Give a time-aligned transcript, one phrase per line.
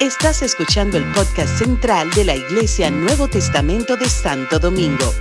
[0.00, 5.12] Estás escuchando el podcast central de la Iglesia Nuevo Testamento de Santo Domingo.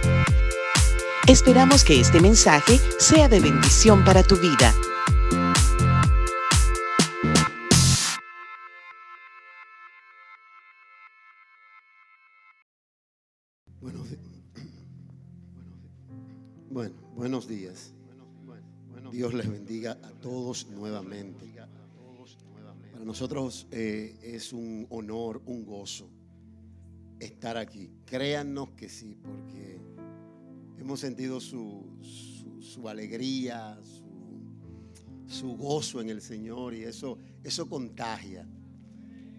[1.28, 4.74] Esperamos que este mensaje sea de bendición para tu vida.
[13.80, 14.08] Buenos,
[16.70, 17.94] bueno, buenos días.
[19.12, 21.54] Dios les bendiga a todos nuevamente.
[23.04, 26.10] Para nosotros eh, es un honor, un gozo
[27.20, 27.92] estar aquí.
[28.06, 29.78] Créannos que sí, porque
[30.80, 31.84] hemos sentido su,
[32.88, 38.48] alegría, su, su gozo en el Señor y eso, eso contagia.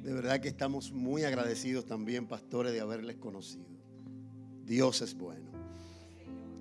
[0.02, 3.65] De verdad que estamos muy agradecidos también, pastores, de haberles conocido.
[4.66, 5.51] Dios es bueno.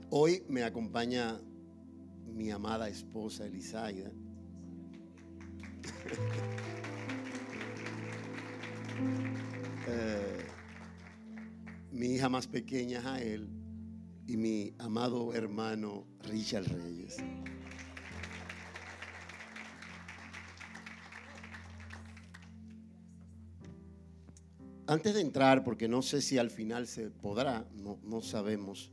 [0.09, 1.37] Hoy me acompaña
[2.33, 4.09] mi amada esposa Elisaida.
[9.95, 10.45] Eh,
[11.91, 13.47] mi hija más pequeña Jael
[14.25, 17.17] y mi amado hermano Richard Reyes.
[24.87, 28.91] Antes de entrar, porque no sé si al final se podrá, no, no sabemos,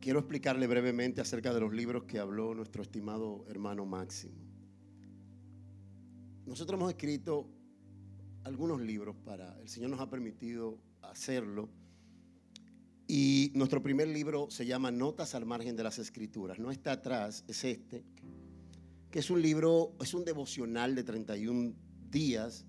[0.00, 4.38] quiero explicarle brevemente acerca de los libros que habló nuestro estimado hermano Máximo.
[6.46, 7.48] Nosotros hemos escrito
[8.44, 11.68] algunos libros para, el Señor nos ha permitido hacerlo.
[13.06, 16.58] Y nuestro primer libro se llama Notas al margen de las escrituras.
[16.58, 18.04] No está atrás, es este,
[19.10, 21.74] que es un libro, es un devocional de 31
[22.10, 22.64] días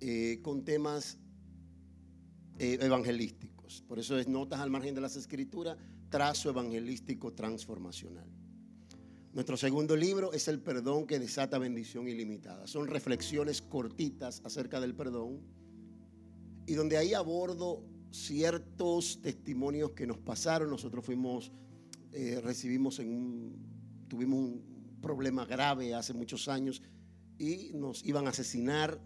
[0.00, 1.18] eh, con temas
[2.58, 3.82] eh, evangelísticos.
[3.88, 5.78] Por eso es Notas al margen de las escrituras,
[6.10, 8.28] trazo evangelístico transformacional.
[9.32, 12.66] Nuestro segundo libro es El perdón que desata bendición ilimitada.
[12.66, 15.40] Son reflexiones cortitas acerca del perdón
[16.66, 20.68] y donde ahí abordo ciertos testimonios que nos pasaron.
[20.68, 21.52] Nosotros fuimos,
[22.10, 23.00] eh, recibimos
[24.08, 26.82] tuvimos un problema grave hace muchos años
[27.38, 29.00] y nos iban a asesinar,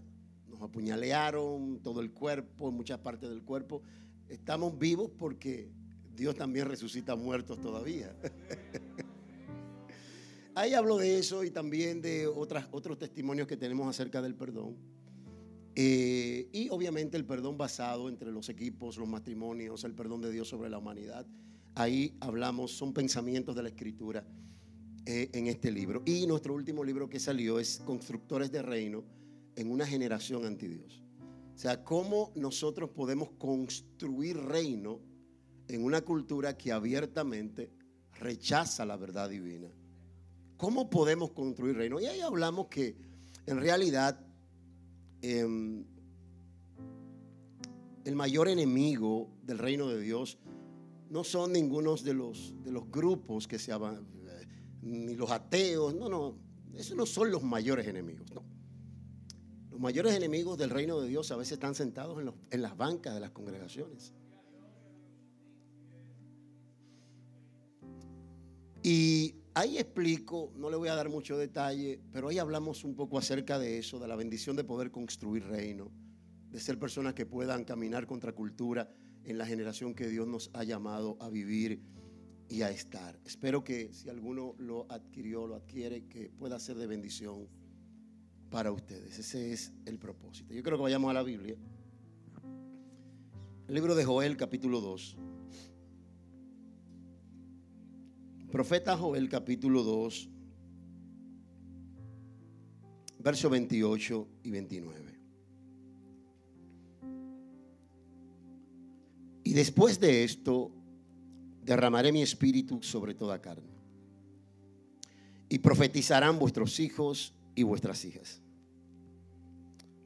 [0.49, 3.83] nos apuñalearon todo el cuerpo, muchas partes del cuerpo.
[4.31, 5.71] Estamos vivos porque
[6.17, 8.17] Dios también resucita muertos todavía.
[10.57, 14.77] Ahí hablo de eso y también de otras, otros testimonios que tenemos acerca del perdón.
[15.75, 20.49] Eh, y obviamente el perdón basado entre los equipos, los matrimonios, el perdón de Dios
[20.49, 21.27] sobre la humanidad.
[21.75, 24.25] Ahí hablamos, son pensamientos de la escritura
[25.07, 26.03] eh, en este libro.
[26.07, 29.05] Y nuestro último libro que salió es Constructores de Reino
[29.57, 31.03] en una generación anti Dios.
[31.55, 35.01] O sea, cómo nosotros podemos construir reino
[35.67, 37.71] en una cultura que abiertamente
[38.21, 39.69] rechaza la verdad divina.
[40.57, 42.01] ¿Cómo podemos construir reino?
[42.01, 42.97] Y ahí hablamos que
[43.47, 44.19] en realidad
[45.23, 45.85] eh,
[48.05, 50.39] el mayor enemigo del reino de Dios
[51.11, 53.77] no son ninguno de los, de los grupos que se eh,
[54.83, 56.37] ni los ateos, no, no,
[56.75, 58.43] esos no son los mayores enemigos, no.
[59.71, 62.77] Los mayores enemigos del reino de Dios a veces están sentados en, los- en las
[62.77, 64.13] bancas de las congregaciones.
[68.83, 73.19] Y ahí explico, no le voy a dar mucho detalle, pero ahí hablamos un poco
[73.19, 75.91] acerca de eso, de la bendición de poder construir reino,
[76.51, 78.91] de ser personas que puedan caminar contra cultura
[79.25, 81.81] en la generación que Dios nos ha llamado a vivir
[82.49, 83.19] y a estar.
[83.25, 87.49] Espero que si alguno lo adquirió, lo adquiere, que pueda ser de bendición
[88.51, 89.19] para ustedes.
[89.19, 90.53] Ese es el propósito.
[90.53, 91.57] Yo creo que vayamos a la Biblia.
[93.67, 95.17] El libro de Joel capítulo 2.
[98.55, 100.29] Profeta Joel capítulo 2,
[103.19, 105.19] verso 28 y 29.
[109.43, 110.71] Y después de esto,
[111.65, 113.75] derramaré mi espíritu sobre toda carne.
[115.49, 118.41] Y profetizarán vuestros hijos y vuestras hijas.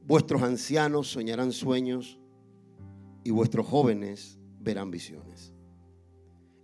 [0.06, 2.19] Vuestros ancianos soñarán sueños
[3.25, 5.52] y vuestros jóvenes verán visiones.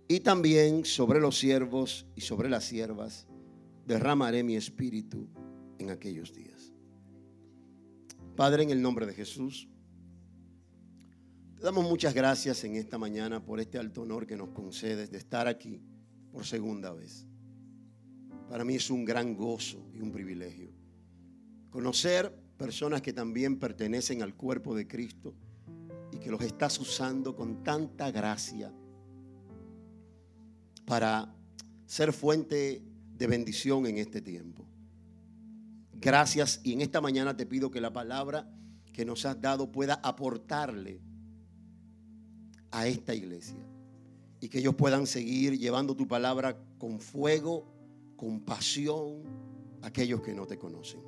[0.07, 3.27] Y también sobre los siervos y sobre las siervas
[3.85, 5.27] derramaré mi espíritu
[5.79, 6.73] en aquellos días.
[8.35, 9.67] Padre, en el nombre de Jesús,
[11.55, 15.17] te damos muchas gracias en esta mañana por este alto honor que nos concedes de
[15.17, 15.81] estar aquí
[16.31, 17.25] por segunda vez.
[18.49, 20.75] Para mí es un gran gozo y un privilegio
[21.75, 25.35] conocer personas que también pertenecen al cuerpo de Cristo
[26.13, 28.71] y que los estás usando con tanta gracia
[30.85, 31.33] para
[31.85, 32.83] ser fuente
[33.17, 34.65] de bendición en este tiempo.
[35.93, 38.47] gracias y en esta mañana te pido que la palabra
[38.93, 41.01] que nos has dado pueda aportarle
[42.71, 43.57] a esta iglesia
[44.39, 47.65] y que ellos puedan seguir llevando tu palabra con fuego,
[48.15, 49.23] con pasión
[49.81, 51.01] a aquellos que no te conocen.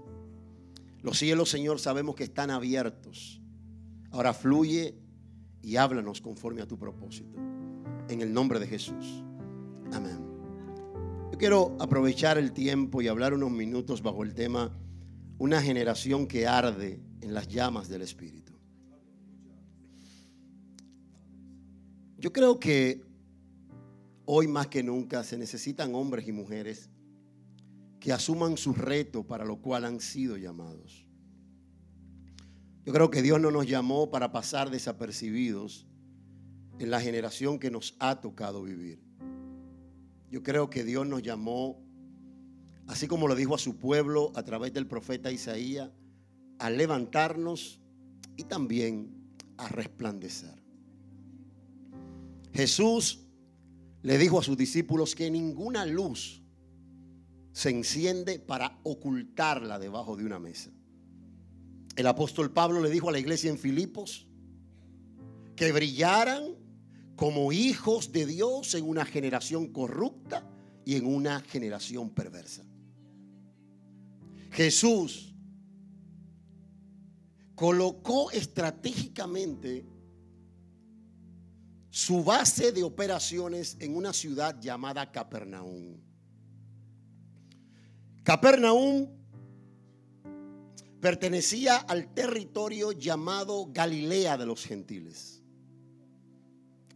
[1.01, 3.41] Los cielos, Señor, sabemos que están abiertos.
[4.11, 4.95] Ahora fluye
[5.61, 7.37] y háblanos conforme a tu propósito.
[8.09, 9.23] En el nombre de Jesús.
[9.93, 10.17] Amén.
[11.31, 14.77] Yo quiero aprovechar el tiempo y hablar unos minutos bajo el tema
[15.39, 18.53] una generación que arde en las llamas del Espíritu.
[22.17, 23.03] Yo creo que
[24.25, 26.89] hoy más que nunca se necesitan hombres y mujeres
[27.99, 31.05] que asuman su reto para lo cual han sido llamados.
[32.83, 35.85] Yo creo que Dios no nos llamó para pasar desapercibidos
[36.79, 39.06] en la generación que nos ha tocado vivir.
[40.29, 41.81] Yo creo que Dios nos llamó,
[42.87, 45.89] así como lo dijo a su pueblo a través del profeta Isaías,
[46.59, 47.79] a levantarnos
[48.35, 50.63] y también a resplandecer.
[52.53, 53.23] Jesús
[54.01, 56.41] le dijo a sus discípulos que ninguna luz
[57.51, 60.71] se enciende para ocultarla debajo de una mesa.
[61.95, 64.27] El apóstol Pablo le dijo a la iglesia en Filipos
[65.55, 66.55] que brillaran
[67.17, 70.47] como hijos de Dios en una generación corrupta
[70.85, 72.63] y en una generación perversa.
[74.51, 75.33] Jesús
[77.55, 79.83] colocó estratégicamente
[81.89, 85.97] su base de operaciones en una ciudad llamada Capernaum.
[88.23, 89.07] Capernaum
[91.01, 95.36] pertenecía al territorio llamado Galilea de los gentiles.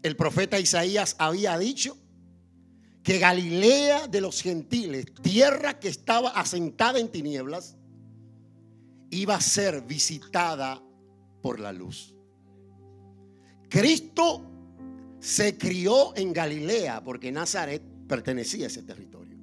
[0.04, 1.98] El profeta Isaías había dicho
[3.04, 7.78] que Galilea de los gentiles, tierra que estaba asentada en tinieblas,
[9.10, 10.82] iba a ser visitada
[11.42, 12.16] por la luz.
[13.70, 14.46] Cristo
[15.20, 19.38] se crió en Galilea porque Nazaret pertenecía a ese territorio.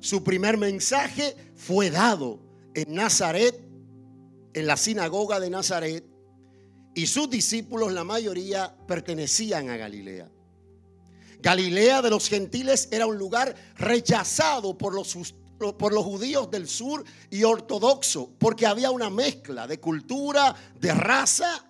[0.00, 2.40] Su primer mensaje fue dado
[2.74, 3.60] en Nazaret,
[4.54, 6.04] en la sinagoga de Nazaret,
[6.94, 10.28] y sus discípulos, la mayoría, pertenecían a Galilea.
[11.40, 15.16] Galilea de los gentiles era un lugar rechazado por los,
[15.56, 21.64] por los judíos del sur y ortodoxo, porque había una mezcla de cultura, de raza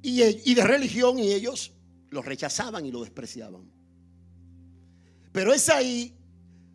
[0.00, 1.72] y, y de religión, y ellos
[2.10, 3.70] lo rechazaban y lo despreciaban.
[5.32, 6.16] Pero es ahí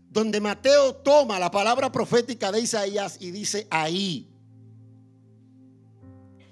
[0.09, 4.28] donde Mateo toma la palabra profética de Isaías y dice ahí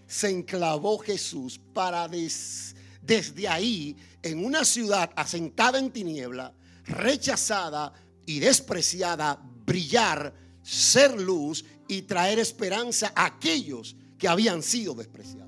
[0.07, 6.53] se enclavó Jesús para desde ahí, en una ciudad asentada en tiniebla,
[6.85, 7.93] rechazada
[8.25, 15.47] y despreciada, brillar, ser luz y traer esperanza a aquellos que habían sido despreciados.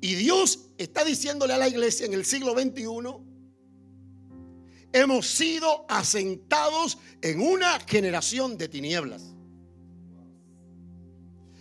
[0.00, 2.86] Y Dios está diciéndole a la iglesia en el siglo XXI,
[4.92, 9.22] hemos sido asentados en una generación de tinieblas.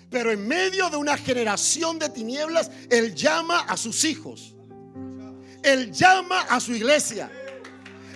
[0.10, 4.56] Pero en medio de una generación de tinieblas, Él llama a sus hijos.
[5.64, 7.32] Él llama a su iglesia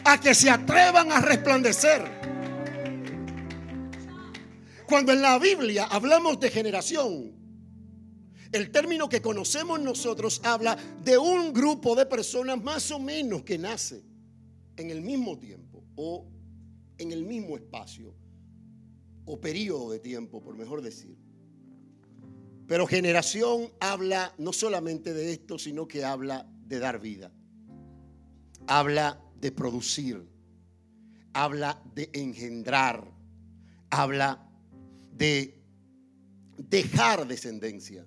[0.05, 2.03] a que se atrevan a resplandecer.
[4.87, 7.33] Cuando en la Biblia hablamos de generación,
[8.51, 13.57] el término que conocemos nosotros habla de un grupo de personas más o menos que
[13.57, 14.03] nace
[14.77, 16.27] en el mismo tiempo o
[16.97, 18.13] en el mismo espacio
[19.25, 21.22] o periodo de tiempo, por mejor decir.
[22.67, 27.31] Pero generación habla no solamente de esto, sino que habla de dar vida.
[28.67, 30.25] Habla de producir.
[31.33, 33.11] Habla de engendrar.
[33.89, 34.49] Habla
[35.11, 35.61] de
[36.57, 38.05] dejar descendencia.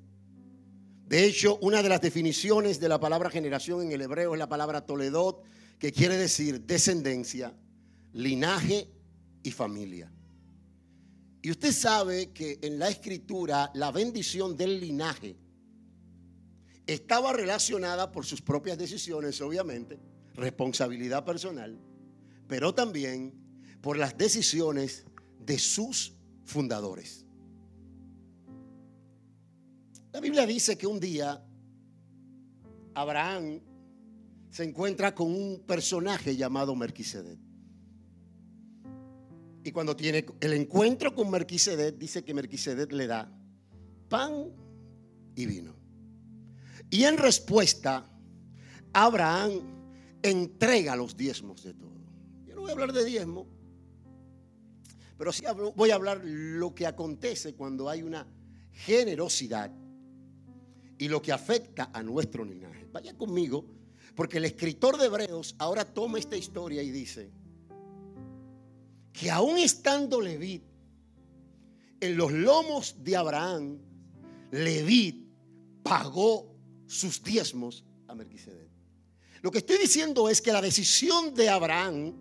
[1.06, 4.48] De hecho, una de las definiciones de la palabra generación en el hebreo es la
[4.48, 5.44] palabra toledot,
[5.78, 7.54] que quiere decir descendencia,
[8.12, 8.88] linaje
[9.42, 10.10] y familia.
[11.46, 15.36] Y usted sabe que en la escritura la bendición del linaje
[16.84, 19.96] estaba relacionada por sus propias decisiones, obviamente,
[20.34, 21.78] responsabilidad personal,
[22.48, 23.32] pero también
[23.80, 25.04] por las decisiones
[25.38, 27.24] de sus fundadores.
[30.12, 31.46] La Biblia dice que un día
[32.92, 33.60] Abraham
[34.50, 37.45] se encuentra con un personaje llamado Merquisedec.
[39.66, 43.28] Y cuando tiene el encuentro con Merquisedec, dice que Merquisedec le da
[44.08, 44.52] pan
[45.35, 45.75] y vino.
[46.88, 48.08] Y en respuesta,
[48.92, 51.99] Abraham entrega los diezmos de todo.
[52.46, 53.49] Yo no voy a hablar de diezmo,
[55.18, 55.42] pero sí
[55.75, 58.25] voy a hablar lo que acontece cuando hay una
[58.70, 59.73] generosidad
[60.96, 62.87] y lo que afecta a nuestro linaje.
[62.92, 63.66] Vaya conmigo,
[64.14, 67.32] porque el escritor de Hebreos ahora toma esta historia y dice
[69.18, 70.62] que aún estando Leví
[72.00, 73.78] en los lomos de Abraham,
[74.50, 75.32] Leví
[75.82, 76.54] pagó
[76.87, 78.68] sus diezmos a Melquisedec.
[79.40, 82.14] Lo que estoy diciendo es que la decisión de Abraham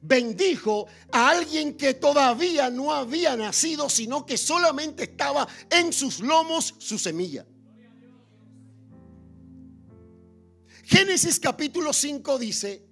[0.00, 6.74] bendijo a alguien que todavía no había nacido, sino que solamente estaba en sus lomos
[6.78, 7.44] su semilla.
[10.84, 12.87] Génesis capítulo 5 dice,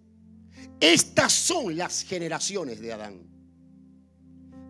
[0.81, 3.23] estas son las generaciones de Adán.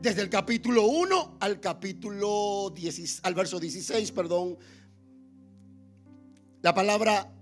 [0.01, 4.59] Desde el capítulo 1 al capítulo 10, al verso 16, perdón,
[6.63, 7.33] la palabra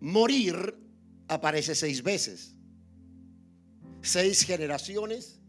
[0.00, 0.76] morir
[1.28, 2.56] aparece seis veces
[4.02, 5.40] seis generaciones,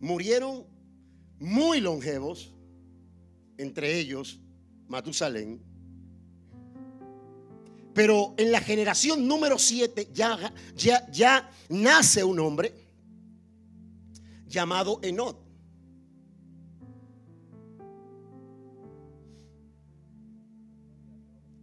[0.00, 0.66] murieron
[1.38, 2.54] muy longevos,
[3.58, 4.40] entre ellos
[4.88, 5.62] Matusalén.
[7.94, 12.74] Pero en la generación número siete ya, ya, ya nace un hombre
[14.46, 15.42] llamado Enot.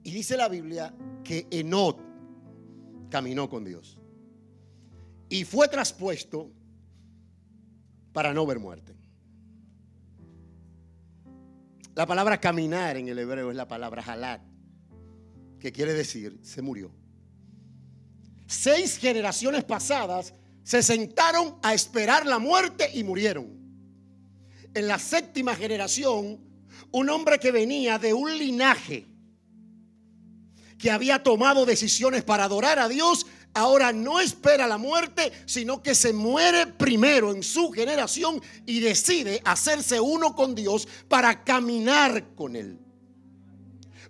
[0.03, 0.93] Y dice la Biblia
[1.23, 1.99] que Enot
[3.09, 3.99] caminó con Dios
[5.29, 6.51] y fue traspuesto
[8.11, 8.95] para no ver muerte.
[11.95, 14.41] La palabra caminar en el hebreo es la palabra halat,
[15.59, 16.91] que quiere decir se murió.
[18.47, 23.57] Seis generaciones pasadas se sentaron a esperar la muerte y murieron.
[24.73, 26.39] En la séptima generación,
[26.91, 29.07] un hombre que venía de un linaje
[30.77, 35.95] que había tomado decisiones para adorar a Dios ahora no espera la muerte, sino que
[35.95, 42.55] se muere primero en su generación y decide hacerse uno con Dios para caminar con
[42.55, 42.79] Él.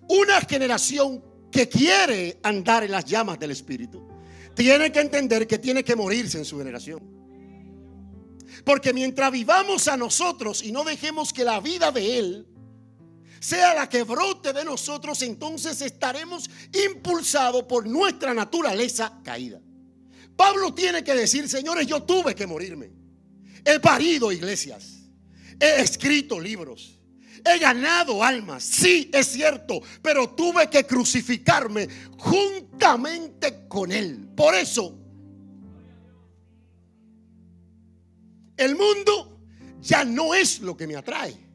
[0.07, 4.07] Una generación que quiere andar en las llamas del Espíritu,
[4.55, 6.99] tiene que entender que tiene que morirse en su generación.
[8.65, 12.47] Porque mientras vivamos a nosotros y no dejemos que la vida de Él
[13.39, 16.49] sea la que brote de nosotros, entonces estaremos
[16.89, 19.61] impulsados por nuestra naturaleza caída.
[20.35, 22.91] Pablo tiene que decir, señores, yo tuve que morirme.
[23.65, 25.09] He parido iglesias,
[25.59, 26.98] he escrito libros,
[27.45, 34.29] he ganado almas, sí, es cierto, pero tuve que crucificarme juntamente con él.
[34.35, 34.95] Por eso,
[38.57, 39.39] el mundo
[39.81, 41.49] ya no es lo que me atrae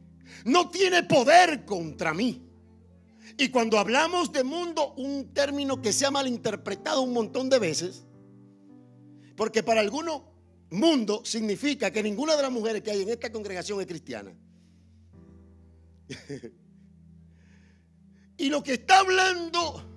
[0.45, 2.43] no tiene poder contra mí.
[3.37, 8.05] Y cuando hablamos de mundo, un término que se ha malinterpretado un montón de veces,
[9.37, 10.23] porque para algunos
[10.71, 14.33] mundo significa que ninguna de las mujeres que hay en esta congregación es cristiana.
[18.37, 19.94] Y lo que está hablando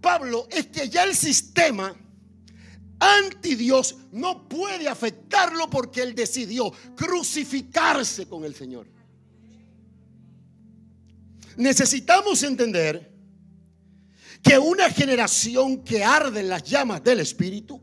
[0.00, 1.94] Pablo es que ya el sistema
[2.98, 8.86] anti Dios no puede afectarlo porque él decidió crucificarse con el Señor.
[11.56, 13.10] Necesitamos entender
[14.42, 17.80] que una generación que arde en las llamas del Espíritu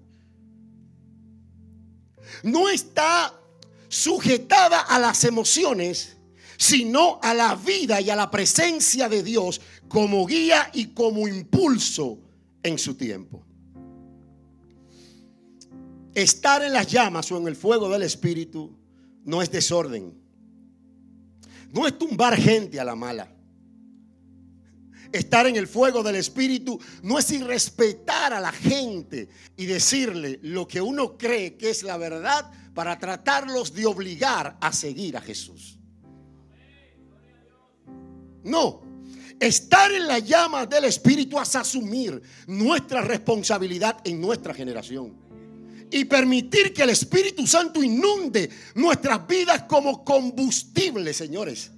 [2.44, 3.34] no está
[3.88, 6.17] sujetada a las emociones,
[6.58, 12.20] sino a la vida y a la presencia de Dios como guía y como impulso
[12.64, 13.46] en su tiempo.
[16.14, 18.76] Estar en las llamas o en el fuego del Espíritu
[19.24, 20.18] no es desorden.
[21.72, 23.32] No es tumbar gente a la mala.
[25.12, 30.68] Estar en el fuego del Espíritu no es irrespetar a la gente y decirle lo
[30.68, 35.77] que uno cree que es la verdad para tratarlos de obligar a seguir a Jesús.
[38.48, 38.82] No,
[39.40, 45.14] estar en la llama del Espíritu es asumir nuestra responsabilidad en nuestra generación
[45.92, 51.72] y permitir que el Espíritu Santo inunde nuestras vidas como combustible, señores.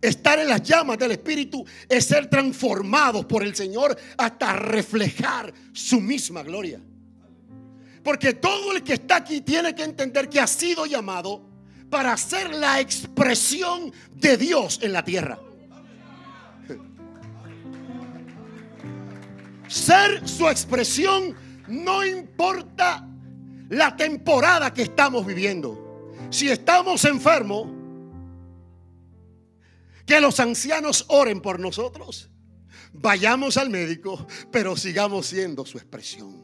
[0.00, 6.00] Estar en las llamas del Espíritu es ser transformados por el Señor hasta reflejar su
[6.00, 6.80] misma gloria.
[8.02, 11.49] Porque todo el que está aquí tiene que entender que ha sido llamado
[11.90, 15.38] para ser la expresión de Dios en la tierra.
[19.66, 21.34] Ser su expresión
[21.68, 23.06] no importa
[23.68, 26.14] la temporada que estamos viviendo.
[26.30, 27.68] Si estamos enfermos,
[30.06, 32.30] que los ancianos oren por nosotros.
[32.92, 36.39] Vayamos al médico, pero sigamos siendo su expresión.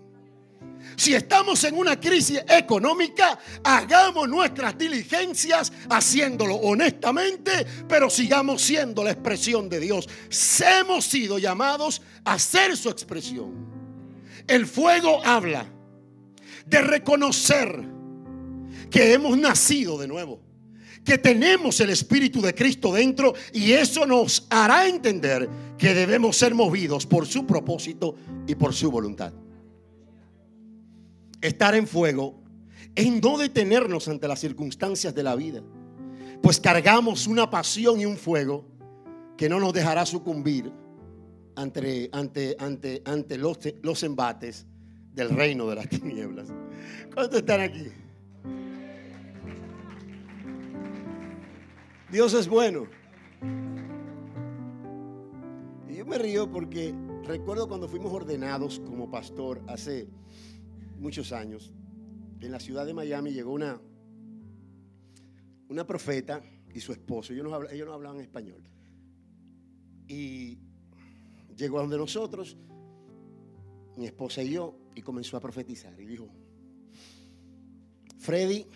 [0.97, 9.11] Si estamos en una crisis económica, hagamos nuestras diligencias haciéndolo honestamente, pero sigamos siendo la
[9.11, 10.09] expresión de Dios.
[10.81, 13.67] Hemos sido llamados a ser su expresión.
[14.47, 15.67] El fuego habla
[16.65, 17.79] de reconocer
[18.91, 20.41] que hemos nacido de nuevo,
[21.05, 26.55] que tenemos el Espíritu de Cristo dentro y eso nos hará entender que debemos ser
[26.55, 29.35] movidos por su propósito y por su voluntad
[31.41, 32.43] estar en fuego
[32.95, 35.63] es no detenernos ante las circunstancias de la vida,
[36.43, 38.65] pues cargamos una pasión y un fuego
[39.37, 40.73] que no nos dejará sucumbir
[41.55, 44.67] ante, ante, ante, ante los, los embates
[45.13, 46.49] del reino de las tinieblas.
[47.15, 47.89] ¿Cuántos están aquí?
[52.11, 52.87] Dios es bueno.
[55.89, 60.07] Y yo me río porque recuerdo cuando fuimos ordenados como pastor hace
[60.99, 61.73] muchos años,
[62.41, 63.81] en la ciudad de Miami llegó una,
[65.69, 66.43] una profeta
[66.75, 67.33] y su esposo.
[67.33, 68.63] Ellos no, ellos no hablaban español.
[70.09, 70.59] Y
[71.57, 72.57] llegó a donde nosotros,
[73.97, 75.99] mi esposa y yo, y comenzó a profetizar.
[76.01, 76.29] Y dijo,
[78.19, 78.67] Freddy,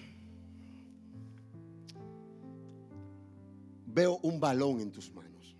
[3.87, 5.57] veo un balón en tus manos.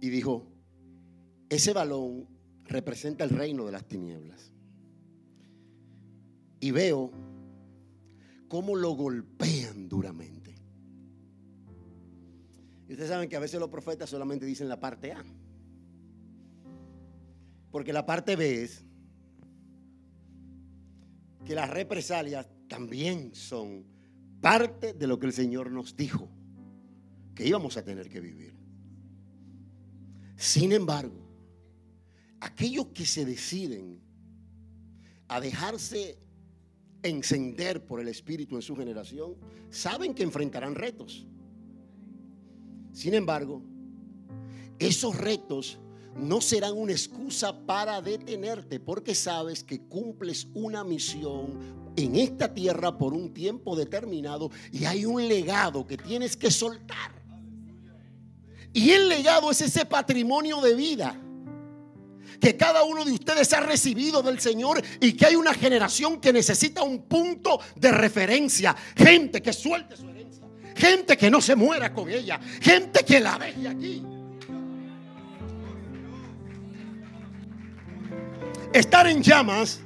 [0.00, 0.46] Y dijo,
[1.48, 2.33] ese balón
[2.66, 4.52] representa el reino de las tinieblas.
[6.60, 7.10] Y veo
[8.48, 10.54] cómo lo golpean duramente.
[12.88, 15.24] Y ustedes saben que a veces los profetas solamente dicen la parte A.
[17.70, 18.84] Porque la parte B es
[21.44, 23.84] que las represalias también son
[24.40, 26.28] parte de lo que el Señor nos dijo
[27.34, 28.54] que íbamos a tener que vivir.
[30.36, 31.23] Sin embargo,
[32.44, 34.00] aquellos que se deciden
[35.28, 36.18] a dejarse
[37.02, 39.34] encender por el Espíritu en su generación,
[39.70, 41.26] saben que enfrentarán retos.
[42.92, 43.62] Sin embargo,
[44.78, 45.78] esos retos
[46.16, 52.96] no serán una excusa para detenerte porque sabes que cumples una misión en esta tierra
[52.98, 57.12] por un tiempo determinado y hay un legado que tienes que soltar.
[58.72, 61.23] Y el legado es ese patrimonio de vida
[62.40, 66.32] que cada uno de ustedes ha recibido del Señor y que hay una generación que
[66.32, 68.74] necesita un punto de referencia.
[68.96, 70.44] Gente que suelte su herencia.
[70.76, 72.40] Gente que no se muera con ella.
[72.60, 74.02] Gente que la deje aquí.
[78.72, 79.80] Estar en llamas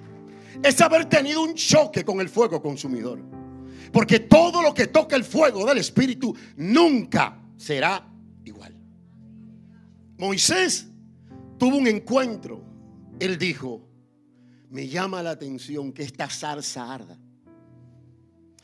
[0.63, 3.21] es haber tenido un choque con el fuego consumidor.
[3.93, 8.07] Porque todo lo que toca el fuego del Espíritu nunca será
[8.45, 8.75] igual.
[10.17, 10.87] Moisés
[11.59, 12.63] tuvo un encuentro.
[13.19, 13.83] Él dijo,
[14.71, 17.19] me llama la atención que esta zarza arda.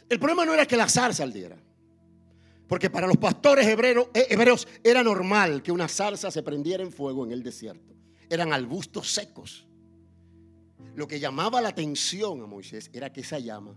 [0.09, 1.57] El problema no era que la zarza ardiera.
[2.69, 6.93] Porque para los pastores hebreos, eh, hebreos era normal que una zarza se prendiera en
[6.93, 7.95] fuego en el desierto.
[8.29, 9.67] Eran arbustos secos.
[10.95, 13.75] Lo que llamaba la atención a Moisés era que esa llama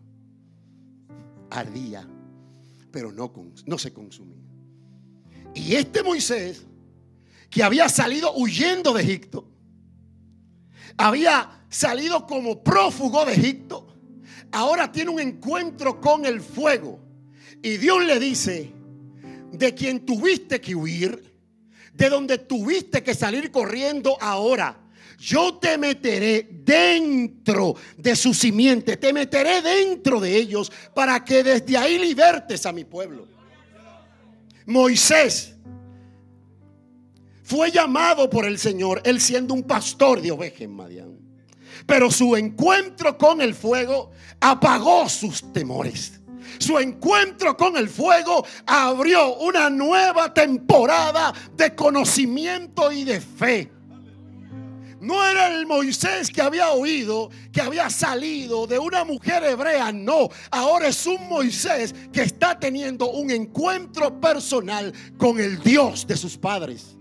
[1.49, 2.08] ardía,
[2.91, 4.38] pero no se consumía.
[5.53, 6.65] Y este Moisés
[7.50, 9.48] que había salido huyendo de Egipto,
[10.98, 13.88] había salido como prófugo de Egipto,
[14.52, 17.00] ahora tiene un encuentro con el fuego.
[17.62, 18.72] Y Dios le dice,
[19.52, 21.34] de quien tuviste que huir,
[21.94, 24.78] de donde tuviste que salir corriendo ahora,
[25.18, 31.76] yo te meteré dentro de su simiente, te meteré dentro de ellos para que desde
[31.76, 33.28] ahí libertes a mi pueblo.
[34.68, 35.56] Moisés
[37.48, 41.18] fue llamado por el Señor, él siendo un pastor de ovejas en Madián.
[41.86, 46.20] Pero su encuentro con el fuego apagó sus temores.
[46.60, 53.72] Su encuentro con el fuego abrió una nueva temporada de conocimiento y de fe.
[55.00, 60.28] No era el Moisés que había oído, que había salido de una mujer hebrea, no.
[60.52, 66.36] Ahora es un Moisés que está teniendo un encuentro personal con el Dios de sus
[66.36, 66.97] padres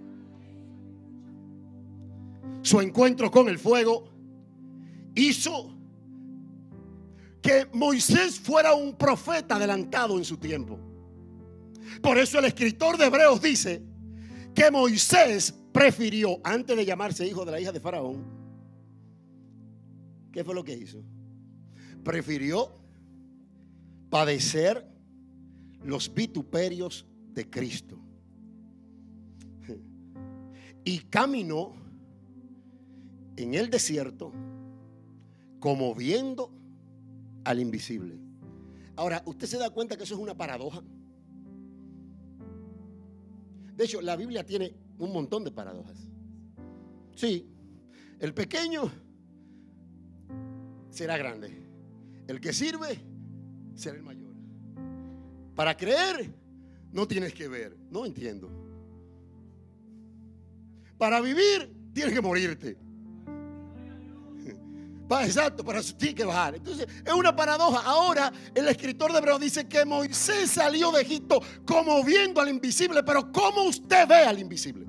[2.67, 4.09] su encuentro con el fuego,
[5.15, 5.73] hizo
[7.41, 10.77] que Moisés fuera un profeta adelantado en su tiempo.
[12.03, 13.85] Por eso el escritor de Hebreos dice
[14.53, 18.25] que Moisés prefirió, antes de llamarse hijo de la hija de Faraón,
[20.33, 21.05] ¿qué fue lo que hizo?
[22.03, 22.77] Prefirió
[24.11, 24.85] padecer
[25.85, 27.97] los vituperios de Cristo.
[30.83, 31.86] Y caminó
[33.37, 34.33] en el desierto
[35.61, 36.53] como viendo
[37.45, 38.19] al invisible.
[38.97, 40.83] Ahora, ¿usted se da cuenta que eso es una paradoja?
[43.77, 46.09] De hecho, la Biblia tiene un montón de paradojas.
[47.15, 47.47] Sí,
[48.19, 48.91] el pequeño
[50.91, 51.67] será grande.
[52.27, 52.99] El que sirve
[53.75, 54.35] será el mayor.
[55.55, 56.33] Para creer,
[56.93, 57.77] no tienes que ver.
[57.91, 58.51] No entiendo.
[60.97, 62.86] Para vivir, tienes que morirte.
[65.23, 66.57] Exacto, para eso que bajar.
[66.57, 67.83] Entonces, es una paradoja.
[67.85, 73.03] Ahora, el escritor de Hebreos dice que Moisés salió de Egipto como viendo al invisible.
[73.03, 74.87] Pero, ¿cómo usted ve al invisible?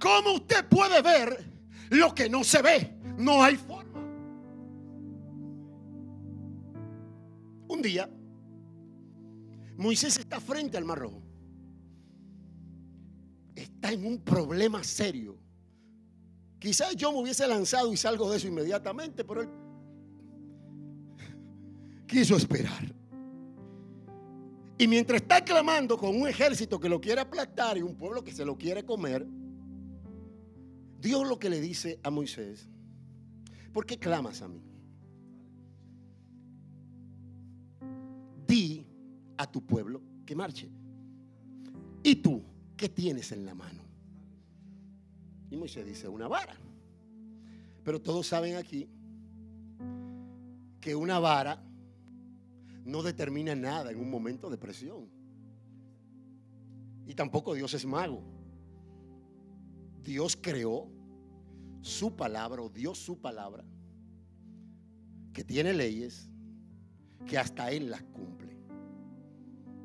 [0.00, 1.44] ¿Cómo usted puede ver
[1.90, 2.94] lo que no se ve?
[3.16, 4.00] No hay forma.
[7.68, 8.08] Un día,
[9.76, 11.22] Moisés está frente al Mar Rojo.
[13.54, 15.43] Está en un problema serio.
[16.64, 19.50] Quizás yo me hubiese lanzado y salgo de eso inmediatamente, pero él
[22.06, 22.90] quiso esperar.
[24.78, 28.32] Y mientras está clamando con un ejército que lo quiere aplastar y un pueblo que
[28.32, 29.26] se lo quiere comer,
[31.02, 32.66] Dios lo que le dice a Moisés,
[33.70, 34.62] ¿por qué clamas a mí?
[38.46, 38.86] Di
[39.36, 40.70] a tu pueblo que marche.
[42.02, 42.42] ¿Y tú
[42.74, 43.84] qué tienes en la mano?
[45.54, 46.56] Y Moisés dice, una vara.
[47.84, 48.88] Pero todos saben aquí
[50.80, 51.62] que una vara
[52.84, 55.08] no determina nada en un momento de presión.
[57.06, 58.20] Y tampoco Dios es mago.
[60.02, 60.88] Dios creó
[61.82, 63.64] su palabra o Dios su palabra,
[65.32, 66.28] que tiene leyes
[67.28, 68.58] que hasta Él las cumple.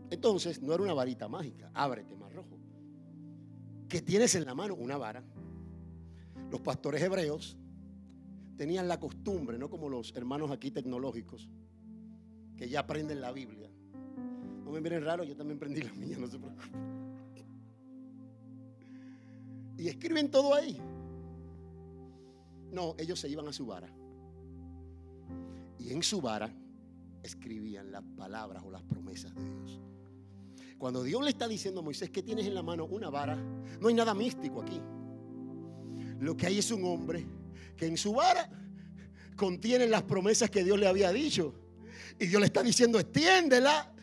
[0.10, 2.58] Entonces, no era una varita mágica, ábrete más rojo.
[3.88, 5.24] Que tienes en la mano una vara.
[6.52, 7.58] Los pastores hebreos
[8.58, 11.50] tenían la costumbre, no como los hermanos aquí tecnológicos,
[12.58, 13.70] que ya aprenden la Biblia.
[14.66, 17.00] No me miren raro, yo también aprendí la mía, no se preocupen.
[19.78, 20.78] Y escriben todo ahí.
[22.72, 23.90] No, ellos se iban a su vara.
[25.80, 26.54] Y en su vara
[27.24, 29.80] escribían las palabras o las promesas de Dios.
[30.78, 33.38] Cuando Dios le está diciendo a Moisés que tienes en la mano una vara,
[33.80, 34.82] no hay nada místico aquí.
[36.20, 37.26] Lo que hay es un hombre
[37.78, 38.50] que en su vara
[39.36, 41.54] contiene las promesas que Dios le había dicho.
[42.20, 43.94] Y Dios le está diciendo, extiéndela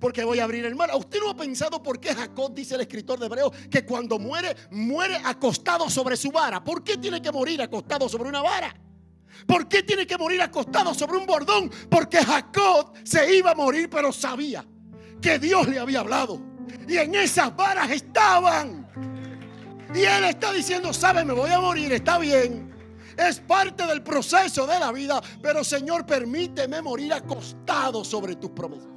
[0.00, 0.90] porque voy a abrir el mar.
[0.94, 4.56] ¿Usted no ha pensado por qué Jacob, dice el escritor de Hebreo, que cuando muere,
[4.70, 6.62] muere acostado sobre su vara?
[6.62, 8.74] ¿Por qué tiene que morir acostado sobre una vara?
[9.46, 11.70] ¿Por qué tiene que morir acostado sobre un bordón?
[11.90, 14.64] Porque Jacob se iba a morir, pero sabía
[15.20, 16.40] que Dios le había hablado.
[16.88, 18.85] Y en esas varas estaban.
[19.96, 22.70] Y él está diciendo, sabe, me voy a morir, está bien.
[23.16, 28.90] Es parte del proceso de la vida, pero Señor, permíteme morir acostado sobre tus promesas.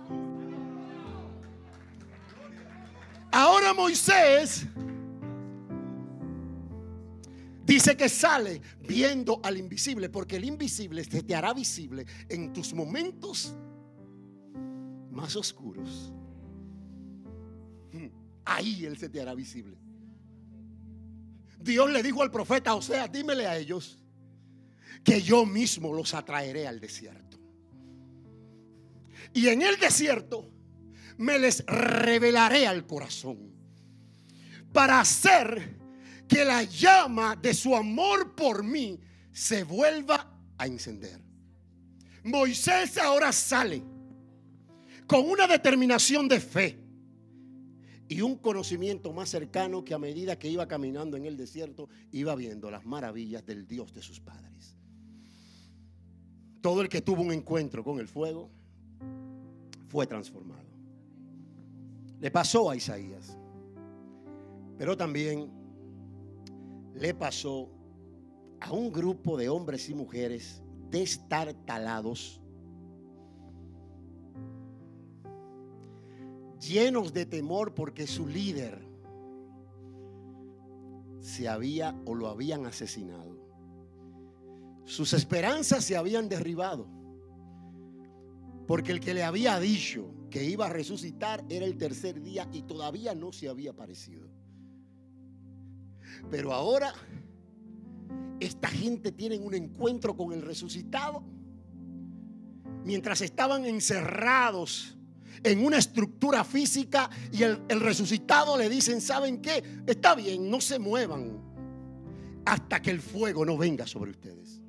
[3.32, 4.66] Ahora Moisés
[7.64, 12.74] dice que sale viendo al invisible, porque el invisible se te hará visible en tus
[12.74, 13.56] momentos
[15.12, 16.12] más oscuros.
[18.44, 19.78] Ahí Él se te hará visible.
[21.60, 24.00] Dios le dijo al profeta, o sea, dímele a ellos
[25.04, 27.38] que yo mismo los atraeré al desierto.
[29.34, 30.50] Y en el desierto
[31.18, 33.54] me les revelaré al corazón
[34.72, 35.78] para hacer
[36.28, 39.00] que la llama de su amor por mí
[39.32, 41.20] se vuelva a encender.
[42.24, 43.82] Moisés ahora sale
[45.08, 46.89] con una determinación de fe
[48.10, 52.34] y un conocimiento más cercano que a medida que iba caminando en el desierto, iba
[52.34, 54.76] viendo las maravillas del Dios de sus padres.
[56.60, 58.50] Todo el que tuvo un encuentro con el fuego
[59.90, 60.68] fue transformado.
[62.20, 63.38] Le pasó a Isaías,
[64.76, 65.52] pero también
[66.96, 67.70] le pasó
[68.60, 72.42] a un grupo de hombres y mujeres destartalados
[76.60, 78.80] llenos de temor porque su líder
[81.20, 83.38] se había o lo habían asesinado.
[84.86, 86.88] Sus esperanzas se habían derribado.
[88.68, 92.64] Porque el que le había dicho que iba a resucitar era el tercer día y
[92.64, 94.28] todavía no se había aparecido.
[96.30, 96.94] Pero ahora
[98.40, 101.24] esta gente tiene un encuentro con el resucitado.
[102.86, 104.99] Mientras estaban encerrados
[105.44, 109.64] en una estructura física y el, resucitado le dicen, ¿saben qué?
[109.86, 111.48] Está bien, no se muevan.
[112.46, 114.60] hasta que el fuego no venga sobre ustedes.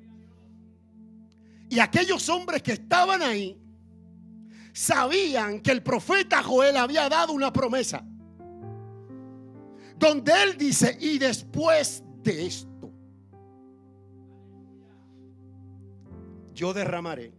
[1.69, 3.57] Y aquellos hombres que estaban ahí
[4.73, 8.05] sabían que el profeta Joel había dado una promesa.
[9.97, 12.91] Donde él dice, y después de esto,
[16.53, 17.33] yo derramaré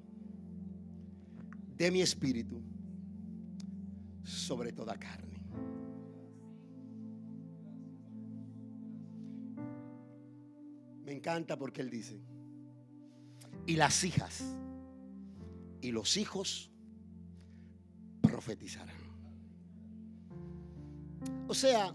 [1.77, 2.63] de mi espíritu
[4.23, 5.41] sobre toda carne.
[11.05, 12.21] Me encanta porque él dice,
[13.67, 14.43] y las hijas
[15.81, 16.71] y los hijos
[18.21, 18.97] profetizarán.
[21.49, 21.95] O sea,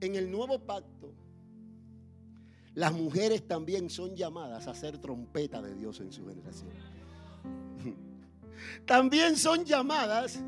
[0.00, 1.12] en el nuevo pacto,
[2.74, 6.70] las mujeres también son llamadas a ser trompeta de Dios en su generación.
[8.86, 10.40] También son llamadas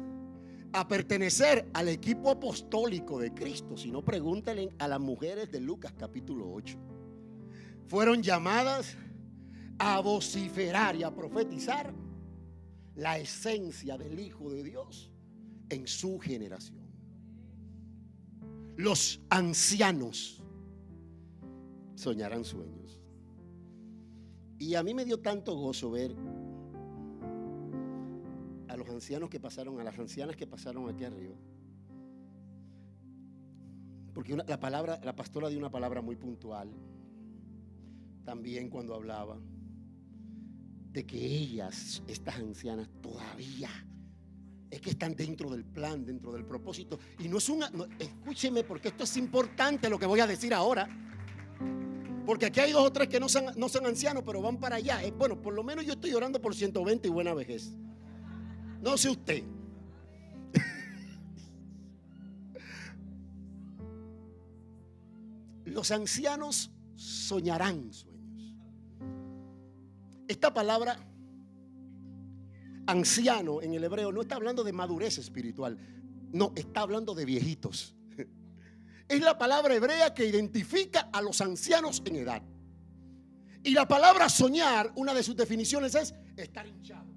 [0.73, 3.77] a pertenecer al equipo apostólico de Cristo.
[3.77, 6.79] Si no, pregúntenle a las mujeres de Lucas capítulo 8.
[7.89, 8.97] Fueron llamadas
[9.79, 11.95] a vociferar y a profetizar
[12.95, 15.11] la esencia del Hijo de Dios
[15.69, 16.87] en su generación.
[18.77, 20.43] Los ancianos
[21.95, 23.01] soñarán sueños.
[24.59, 26.15] Y a mí me dio tanto gozo ver
[28.77, 31.35] a los ancianos que pasaron, a las ancianas que pasaron aquí arriba.
[34.15, 36.71] Porque la palabra, la pastora dio una palabra muy puntual.
[38.25, 39.39] También cuando hablaba
[40.93, 43.71] de que ellas, estas ancianas, todavía
[44.71, 46.99] es que están dentro del plan, dentro del propósito.
[47.19, 50.89] Y no es una, escúcheme porque esto es importante lo que voy a decir ahora.
[52.25, 54.77] Porque aquí hay dos o tres que no son, no son ancianos, pero van para
[54.77, 55.03] allá.
[55.05, 57.73] Eh, bueno, por lo menos yo estoy orando por 120 y buena vejez.
[58.87, 59.42] No sé usted.
[65.64, 67.90] Los ancianos soñarán
[70.29, 70.99] esta palabra
[72.87, 75.77] anciano en el hebreo no está hablando de madurez espiritual,
[76.33, 77.96] no, está hablando de viejitos.
[79.09, 82.42] Es la palabra hebrea que identifica a los ancianos en edad.
[83.64, 87.16] Y la palabra soñar, una de sus definiciones es estar hinchado.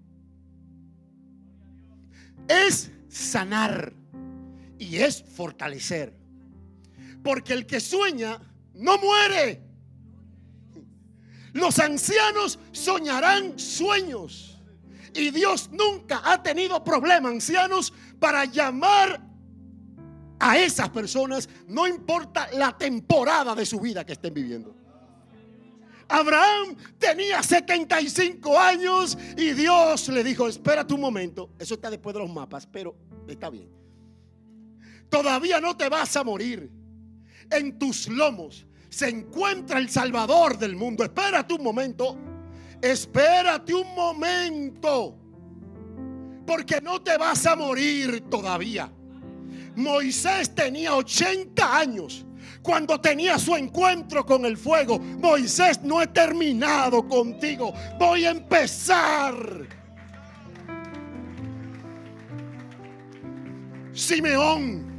[2.49, 3.93] Es sanar
[4.77, 6.13] y es fortalecer.
[7.23, 8.41] Porque el que sueña
[8.73, 9.61] no muere.
[11.53, 14.57] Los ancianos soñarán sueños.
[15.13, 19.29] Y Dios nunca ha tenido problema, ancianos, para llamar
[20.39, 24.78] a esas personas, no importa la temporada de su vida que estén viviendo.
[26.09, 32.19] Abraham tenía 75 años y Dios le dijo, espérate un momento, eso está después de
[32.21, 32.95] los mapas, pero
[33.27, 33.69] está bien.
[35.07, 36.71] Todavía no te vas a morir.
[37.51, 41.03] En tus lomos se encuentra el Salvador del mundo.
[41.03, 42.17] Espérate un momento.
[42.81, 45.15] Espérate un momento.
[46.45, 48.91] Porque no te vas a morir todavía.
[49.75, 52.25] Moisés tenía 80 años
[52.61, 54.99] cuando tenía su encuentro con el fuego.
[54.99, 57.73] Moisés, no he terminado contigo.
[57.97, 59.67] Voy a empezar.
[63.93, 64.89] Simeón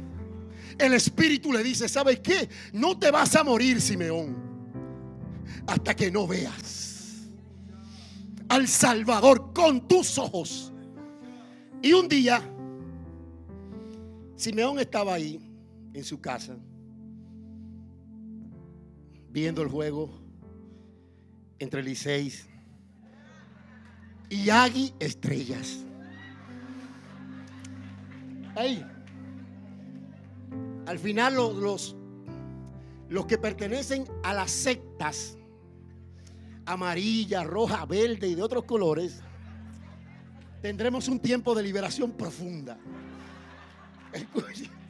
[0.81, 2.49] el Espíritu le dice, ¿sabes qué?
[2.73, 4.35] No te vas a morir, Simeón,
[5.67, 7.29] hasta que no veas
[8.49, 10.73] al Salvador con tus ojos.
[11.81, 12.41] Y un día,
[14.35, 15.39] Simeón estaba ahí
[15.93, 16.57] en su casa,
[19.31, 20.09] viendo el juego
[21.59, 22.47] entre Liceis
[24.29, 25.85] y Agui Estrellas.
[28.55, 28.85] Ahí.
[30.85, 31.95] Al final los,
[33.09, 35.37] los, que pertenecen a las sectas
[36.65, 39.21] amarilla, roja, verde y de otros colores,
[40.61, 42.77] tendremos un tiempo de liberación profunda.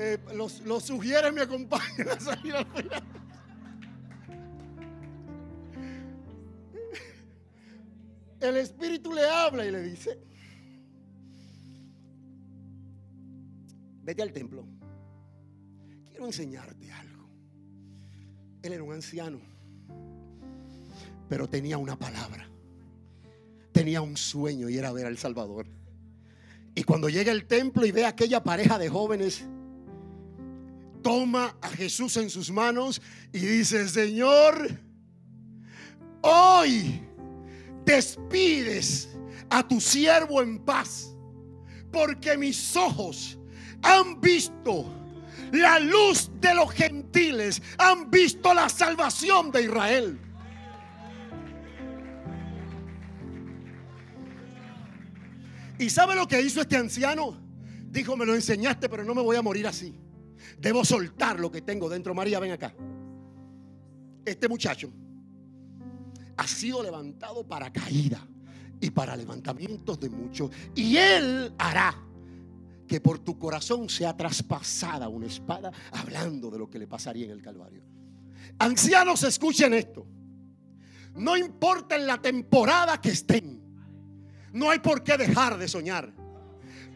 [0.00, 3.02] Eh, los, los sugiere me acompañen a salir al final.
[8.40, 10.16] El Espíritu le habla y le dice,
[14.04, 14.64] vete al templo.
[16.08, 17.28] Quiero enseñarte algo.
[18.62, 19.40] Él era un anciano,
[21.28, 22.48] pero tenía una palabra.
[23.72, 25.66] Tenía un sueño y era ver al Salvador.
[26.76, 29.44] Y cuando llega al templo y ve a aquella pareja de jóvenes,
[31.08, 33.00] toma a Jesús en sus manos
[33.32, 34.78] y dice, Señor,
[36.20, 37.00] hoy
[37.82, 39.08] despides
[39.48, 41.16] a tu siervo en paz,
[41.90, 43.38] porque mis ojos
[43.80, 44.84] han visto
[45.50, 50.20] La luz de los gentiles han visto la salvación de Israel.
[55.78, 57.40] ¿Y sabe lo que hizo este anciano?
[57.90, 59.98] Dijo, me lo enseñaste, pero no me voy a morir así.
[60.58, 62.14] Debo soltar lo que tengo dentro.
[62.14, 62.74] María, ven acá.
[64.24, 64.92] Este muchacho
[66.36, 68.26] ha sido levantado para caída
[68.80, 70.50] y para levantamientos de muchos.
[70.74, 71.94] Y Él hará
[72.86, 77.32] que por tu corazón sea traspasada una espada, hablando de lo que le pasaría en
[77.32, 77.82] el Calvario.
[78.58, 80.06] Ancianos, escuchen esto.
[81.14, 83.60] No importa en la temporada que estén,
[84.52, 86.12] no hay por qué dejar de soñar.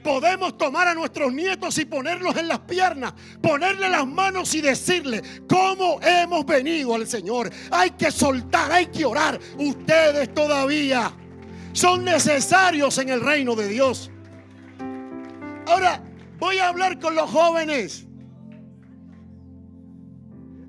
[0.02, 5.22] Podemos tomar a nuestros nietos y ponerlos en las piernas, ponerle las manos y decirle
[5.48, 7.50] cómo hemos venido al Señor.
[7.70, 9.38] Hay que soltar, hay que orar.
[9.58, 11.12] Ustedes todavía
[11.72, 14.10] son necesarios en el reino de Dios.
[15.66, 16.02] Ahora
[16.38, 18.06] voy a hablar con los jóvenes.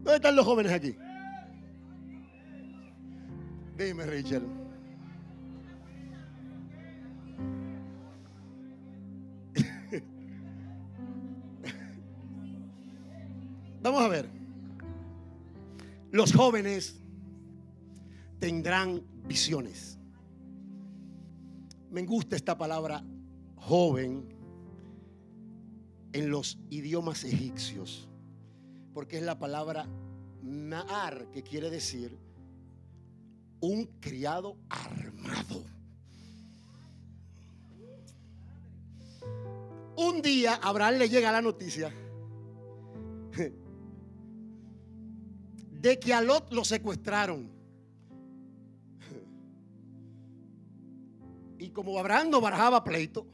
[0.04, 0.96] ¿Dónde están los jóvenes aquí?
[3.78, 4.63] Dime, Rachel.
[13.84, 14.30] Vamos a ver.
[16.10, 17.02] Los jóvenes
[18.40, 19.98] tendrán visiones.
[21.92, 23.04] Me gusta esta palabra
[23.58, 24.30] joven
[26.14, 28.08] en los idiomas egipcios,
[28.94, 29.86] porque es la palabra
[30.42, 32.18] Naar, que quiere decir
[33.60, 35.66] un criado armado.
[39.98, 41.94] Un día Abraham le llega la noticia
[45.84, 47.52] de que a Lot lo secuestraron.
[51.60, 53.28] Y como Abraham no barajaba pleito,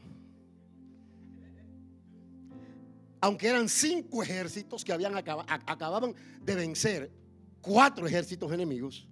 [3.20, 7.12] aunque eran cinco ejércitos que habían acababan de vencer
[7.60, 9.06] cuatro ejércitos enemigos,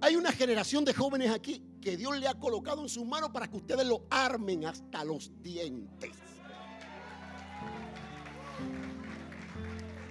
[0.00, 3.48] Hay una generación de jóvenes aquí que Dios le ha colocado en sus manos para
[3.48, 6.12] que ustedes lo armen hasta los dientes.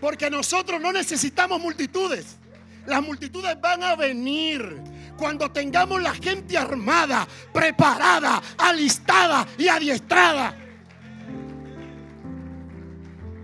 [0.01, 2.37] Porque nosotros no necesitamos multitudes.
[2.85, 4.81] Las multitudes van a venir
[5.17, 10.66] cuando tengamos la gente armada, preparada, alistada y adiestrada.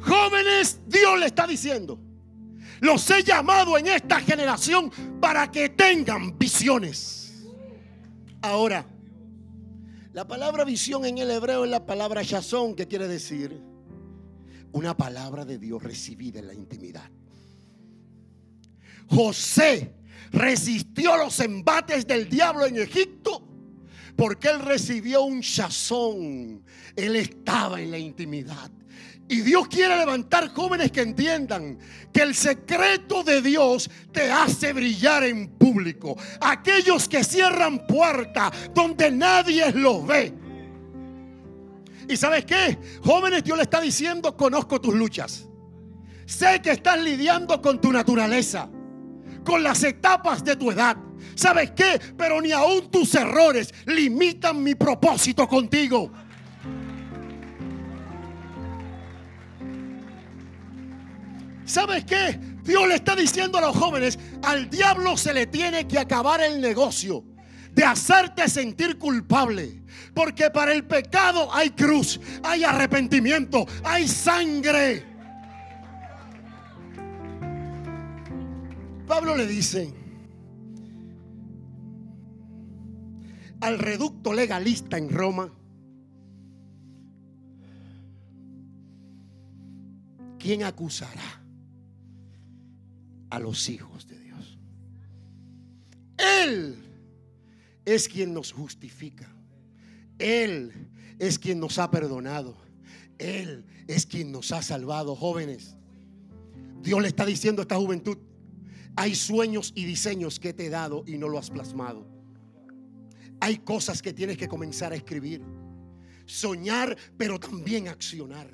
[0.05, 1.99] Jóvenes, Dios le está diciendo,
[2.81, 7.45] los he llamado en esta generación para que tengan visiones.
[8.41, 8.85] Ahora,
[10.11, 13.61] la palabra visión en el hebreo es la palabra shazón, que quiere decir
[14.73, 17.09] una palabra de Dios recibida en la intimidad.
[19.07, 19.93] José
[20.31, 23.52] resistió los embates del diablo en Egipto
[24.15, 26.63] porque él recibió un shazón.
[26.95, 28.71] Él estaba en la intimidad.
[29.27, 31.79] Y Dios quiere levantar jóvenes que entiendan
[32.11, 36.17] que el secreto de Dios te hace brillar en público.
[36.41, 40.33] Aquellos que cierran puertas donde nadie los ve.
[42.07, 42.77] ¿Y sabes qué?
[43.03, 45.47] Jóvenes, Dios le está diciendo, conozco tus luchas.
[46.25, 48.69] Sé que estás lidiando con tu naturaleza,
[49.45, 50.97] con las etapas de tu edad.
[51.35, 51.99] ¿Sabes qué?
[52.17, 56.11] Pero ni aún tus errores limitan mi propósito contigo.
[61.65, 62.39] ¿Sabes qué?
[62.63, 66.61] Dios le está diciendo a los jóvenes, al diablo se le tiene que acabar el
[66.61, 67.23] negocio
[67.71, 69.81] de hacerte sentir culpable.
[70.13, 75.05] Porque para el pecado hay cruz, hay arrepentimiento, hay sangre.
[79.07, 80.02] Pablo le dice
[83.63, 85.51] al reducto legalista en Roma,
[90.37, 91.43] ¿quién acusará?
[93.29, 94.59] a los hijos de Dios.
[96.17, 96.75] Él
[97.83, 99.27] es quien nos justifica.
[100.19, 100.71] Él
[101.17, 102.55] es quien nos ha perdonado.
[103.17, 105.75] Él es quien nos ha salvado, jóvenes.
[106.83, 108.19] Dios le está diciendo a esta juventud,
[108.95, 112.12] hay sueños y diseños que te he dado y no lo has plasmado.
[113.43, 115.41] Hay cosas que tienes que comenzar a escribir.
[116.25, 118.49] Soñar, pero también accionar.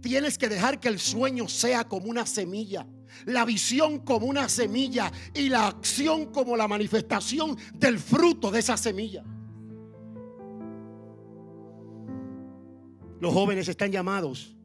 [0.00, 2.84] Tienes que dejar que el sueño sea como una semilla
[3.26, 8.76] la visión como una semilla y la acción como la manifestación del fruto de esa
[8.76, 9.24] semilla.
[13.20, 14.56] Los jóvenes están llamados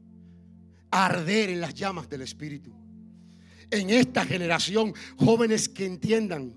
[0.90, 2.72] a arder en las llamas del Espíritu.
[3.70, 6.54] En esta generación, jóvenes que entiendan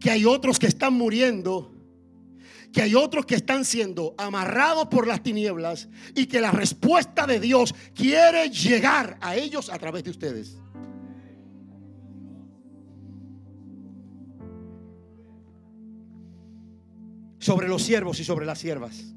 [0.00, 1.73] que hay otros que están muriendo
[2.74, 7.38] que hay otros que están siendo amarrados por las tinieblas y que la respuesta de
[7.38, 10.58] Dios quiere llegar a ellos a través de ustedes.
[17.38, 19.14] Sobre los siervos y sobre las siervas,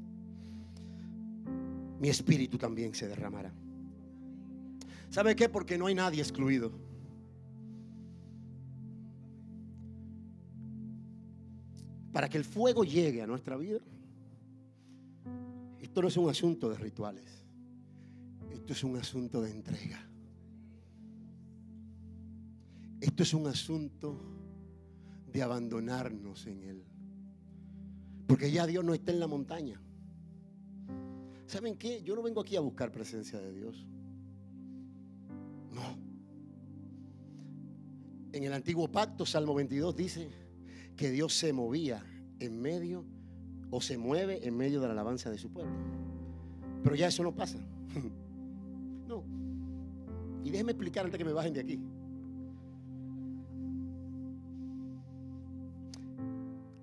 [1.98, 3.52] mi espíritu también se derramará.
[5.10, 5.48] ¿Sabe qué?
[5.48, 6.70] Porque no hay nadie excluido.
[12.18, 13.78] Para que el fuego llegue a nuestra vida,
[15.78, 17.46] esto no es un asunto de rituales,
[18.50, 20.04] esto es un asunto de entrega.
[23.00, 24.20] Esto es un asunto
[25.32, 26.84] de abandonarnos en Él.
[28.26, 29.80] Porque ya Dios no está en la montaña.
[31.46, 32.02] ¿Saben qué?
[32.02, 33.86] Yo no vengo aquí a buscar presencia de Dios.
[35.72, 35.96] No.
[38.32, 40.47] En el antiguo pacto, Salmo 22 dice,
[40.98, 42.04] que Dios se movía
[42.40, 43.04] en medio
[43.70, 45.72] o se mueve en medio de la alabanza de su pueblo.
[46.82, 47.58] Pero ya eso no pasa.
[49.08, 49.24] No.
[50.44, 51.80] Y déjenme explicar antes que me bajen de aquí.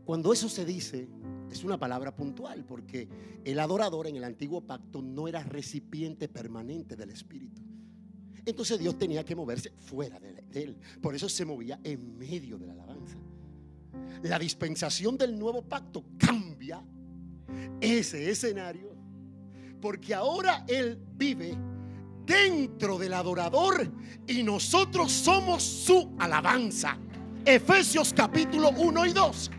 [0.06, 1.08] Cuando eso se dice,
[1.52, 3.08] es una palabra puntual, porque
[3.44, 7.62] el adorador en el antiguo pacto no era recipiente permanente del Espíritu.
[8.44, 10.78] Entonces Dios tenía que moverse fuera de él.
[11.00, 13.20] Por eso se movía en medio de la alabanza
[14.24, 16.82] la dispensación del nuevo pacto cambia
[17.80, 18.96] ese escenario
[19.82, 21.56] porque ahora Él vive
[22.26, 23.92] dentro del adorador
[24.28, 26.98] y nosotros somos su alabanza.
[27.46, 29.52] Efesios capítulo 1 y 2.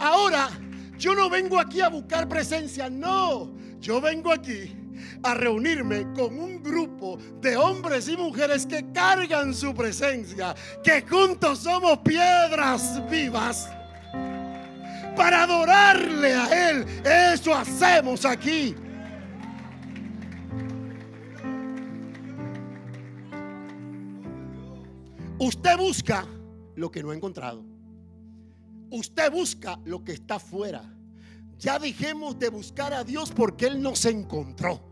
[0.00, 0.50] Ahora,
[0.98, 4.76] yo no vengo aquí a buscar presencia, no, yo vengo aquí
[5.22, 11.60] a reunirme con un grupo de hombres y mujeres que cargan su presencia, que juntos
[11.60, 13.68] somos piedras vivas
[15.16, 16.86] para adorarle a Él.
[17.04, 18.74] Eso hacemos aquí.
[25.38, 26.24] Usted busca
[26.76, 27.64] lo que no ha encontrado.
[28.90, 30.84] Usted busca lo que está fuera.
[31.58, 34.91] Ya dijimos de buscar a Dios porque Él nos encontró.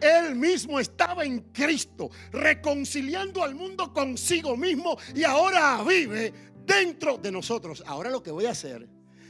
[0.00, 6.32] Él mismo estaba en Cristo, reconciliando al mundo consigo mismo y ahora vive
[6.66, 7.82] dentro de nosotros.
[7.86, 8.88] Ahora lo que voy a hacer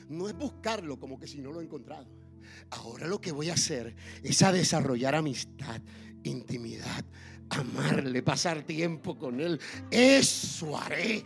[0.09, 2.07] no es buscarlo como que si no lo he encontrado.
[2.71, 5.81] Ahora lo que voy a hacer es a desarrollar amistad,
[6.25, 7.05] intimidad,
[7.51, 9.61] amarle, pasar tiempo con Él.
[9.91, 11.25] Eso haré.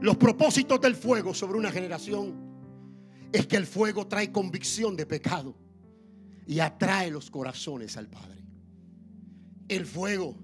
[0.00, 2.47] Los propósitos del fuego sobre una generación
[3.32, 5.54] es que el fuego trae convicción de pecado
[6.46, 8.42] y atrae los corazones al Padre.
[9.68, 10.34] El fuego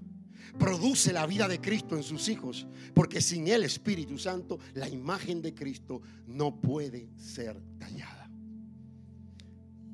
[0.59, 5.41] produce la vida de Cristo en sus hijos, porque sin el Espíritu Santo la imagen
[5.41, 8.29] de Cristo no puede ser tallada.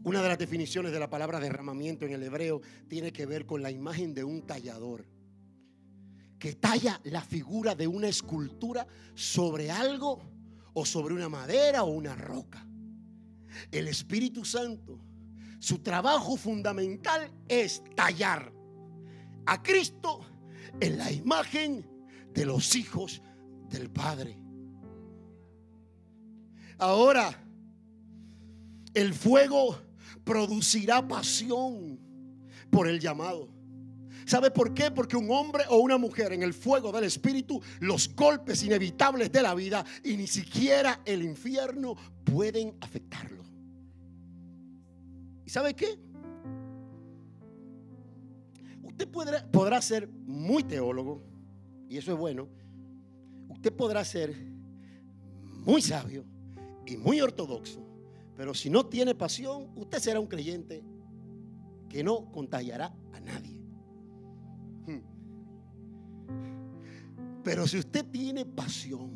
[0.04, 3.62] Una de las definiciones de la palabra derramamiento en el hebreo tiene que ver con
[3.62, 5.06] la imagen de un tallador
[6.40, 10.20] que talla la figura de una escultura sobre algo
[10.74, 12.66] o sobre una madera o una roca.
[13.72, 15.00] El Espíritu Santo,
[15.60, 18.52] su trabajo fundamental es tallar
[19.46, 20.26] a Cristo
[20.80, 21.86] en la imagen
[22.34, 23.22] de los hijos
[23.70, 24.38] del Padre.
[26.78, 27.44] Ahora,
[28.94, 29.78] el fuego
[30.24, 32.00] producirá pasión
[32.70, 33.50] por el llamado.
[34.26, 34.92] ¿Sabe por qué?
[34.92, 39.42] Porque un hombre o una mujer en el fuego del Espíritu, los golpes inevitables de
[39.42, 43.41] la vida y ni siquiera el infierno pueden afectarlo.
[45.52, 46.00] ¿Y sabe qué?
[48.84, 49.06] Usted
[49.52, 51.22] podrá, ser muy teólogo,
[51.90, 52.48] y eso es bueno.
[53.50, 54.34] Usted podrá ser
[55.66, 56.24] muy sabio
[56.86, 57.86] y muy ortodoxo,
[58.38, 60.86] pero si no tiene pasión, usted será un creyente
[61.90, 63.60] que no contagiará a nadie.
[67.44, 69.12] Pero si usted tiene pasión,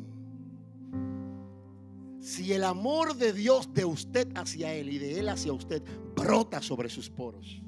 [2.20, 5.82] si el amor de Dios de usted hacia Él y de Él hacia usted
[6.14, 7.62] brota sobre sus poros.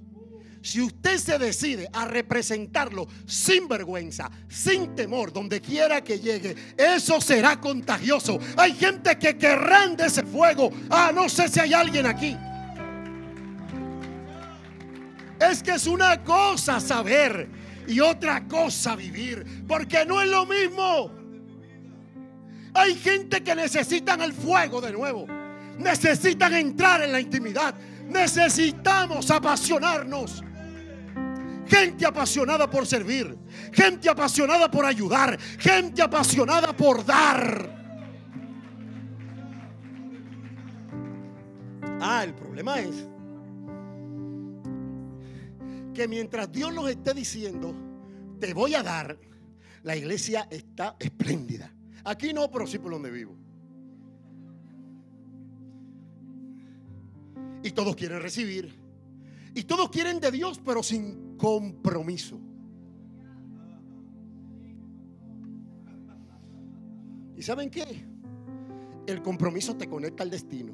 [0.61, 7.21] Si usted se decide a representarlo sin vergüenza, sin temor, donde quiera que llegue, eso
[7.21, 8.39] será contagioso.
[8.57, 10.71] Hay gente que querrán de ese fuego.
[10.91, 12.37] Ah, no sé si hay alguien aquí.
[15.41, 17.49] Es que es una cosa saber
[17.87, 21.18] y otra cosa vivir, porque no es lo mismo.
[22.75, 25.27] Hay gente que necesitan el fuego de nuevo.
[25.79, 27.75] necesitan entrar en la intimidad.
[28.09, 30.43] Necesitamos apasionarnos.
[31.67, 33.37] Gente apasionada por servir.
[33.73, 35.39] Gente apasionada por ayudar.
[35.59, 37.79] Gente apasionada por dar.
[42.01, 43.07] Ah, el problema es
[45.95, 47.75] que mientras Dios nos esté diciendo,
[48.39, 49.19] te voy a dar,
[49.83, 51.73] la iglesia está espléndida.
[52.09, 53.37] Aquí no, pero sí por donde vivo.
[57.63, 58.75] Y todos quieren recibir.
[59.55, 62.41] Y todos quieren de Dios, pero sin compromiso.
[67.37, 68.07] ¿Y saben qué?
[69.07, 70.73] El compromiso te conecta al destino.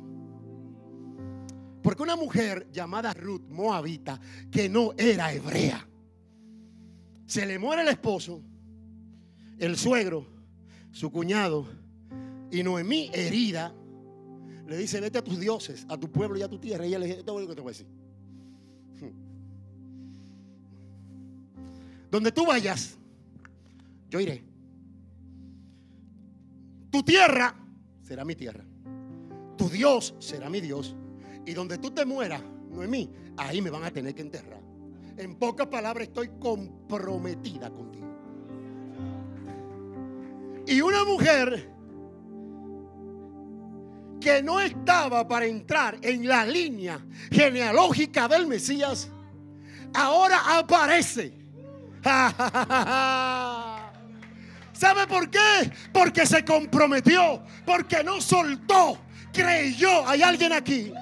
[1.83, 4.21] Porque una mujer llamada Ruth, moabita,
[4.53, 5.85] que no era hebrea,
[7.27, 8.41] se le muere el esposo,
[9.59, 10.34] el suegro,
[10.95, 11.67] su cuñado,
[12.53, 13.75] y Noemí herida,
[14.69, 16.87] le dice, vete a tus dioses, a tu pueblo y a tu tierra.
[16.87, 17.87] Y ella le dice, es lo que te voy a decir.
[22.13, 22.97] Donde tú vayas,
[24.09, 24.45] yo iré.
[26.91, 27.57] Tu tierra
[28.01, 28.65] será mi tierra.
[29.59, 30.95] Tu Dios será mi Dios.
[31.45, 32.41] Y donde tú te mueras,
[32.71, 34.63] Noemí, ahí me van a tener que enterrar.
[35.17, 38.14] En pocas palabras, estoy comprometida contigo.
[40.67, 41.71] Y una mujer
[44.21, 46.99] que no estaba para entrar en la línea
[47.31, 49.11] genealógica del Mesías,
[49.93, 51.35] ahora aparece.
[54.73, 55.71] ¿Sabe por qué?
[55.93, 58.99] Porque se comprometió, porque no soltó,
[59.33, 60.07] creyó.
[60.09, 60.93] Hay alguien aquí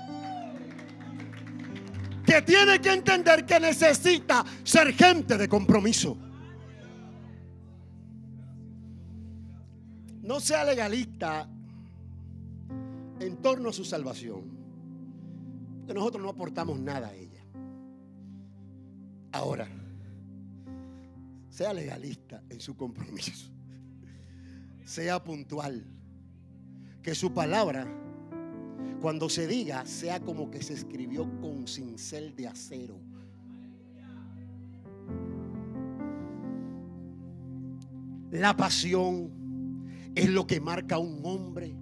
[2.27, 6.17] que tiene que entender que necesita ser gente de compromiso.
[10.23, 11.49] No sea legalista
[13.19, 14.43] en torno a su salvación.
[15.87, 17.43] Que nosotros no aportamos nada a ella.
[19.33, 19.69] Ahora,
[21.51, 23.51] sea legalista en su compromiso.
[24.85, 25.85] Sea puntual.
[27.03, 27.87] Que su palabra,
[29.01, 32.97] cuando se diga, sea como que se escribió con cincel de acero.
[38.31, 39.42] La pasión
[40.15, 41.75] es lo que marca un hombre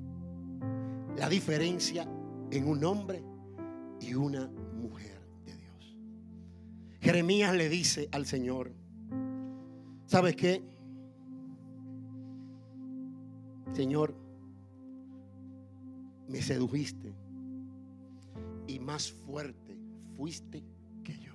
[1.21, 2.09] la diferencia
[2.51, 3.23] en un hombre
[4.01, 5.97] y una mujer de Dios.
[7.01, 8.73] Jeremías le dice al Señor,
[10.07, 10.63] ¿sabes qué?
[13.75, 14.15] Señor,
[16.27, 17.13] me sedujiste
[18.67, 19.77] y más fuerte
[20.17, 20.65] fuiste
[21.05, 21.35] que yo.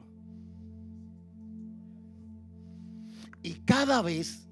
[3.43, 4.44] Y cada vez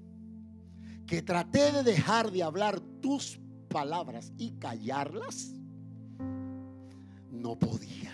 [1.06, 3.38] que traté de dejar de hablar tus
[3.68, 5.54] palabras y callarlas,
[7.30, 8.12] no podía.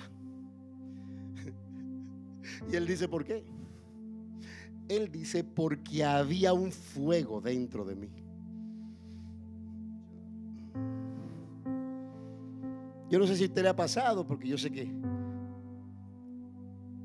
[2.70, 3.44] Y él dice, ¿por qué?
[4.88, 8.08] Él dice, porque había un fuego dentro de mí.
[13.08, 14.92] Yo no sé si a usted le ha pasado, porque yo sé que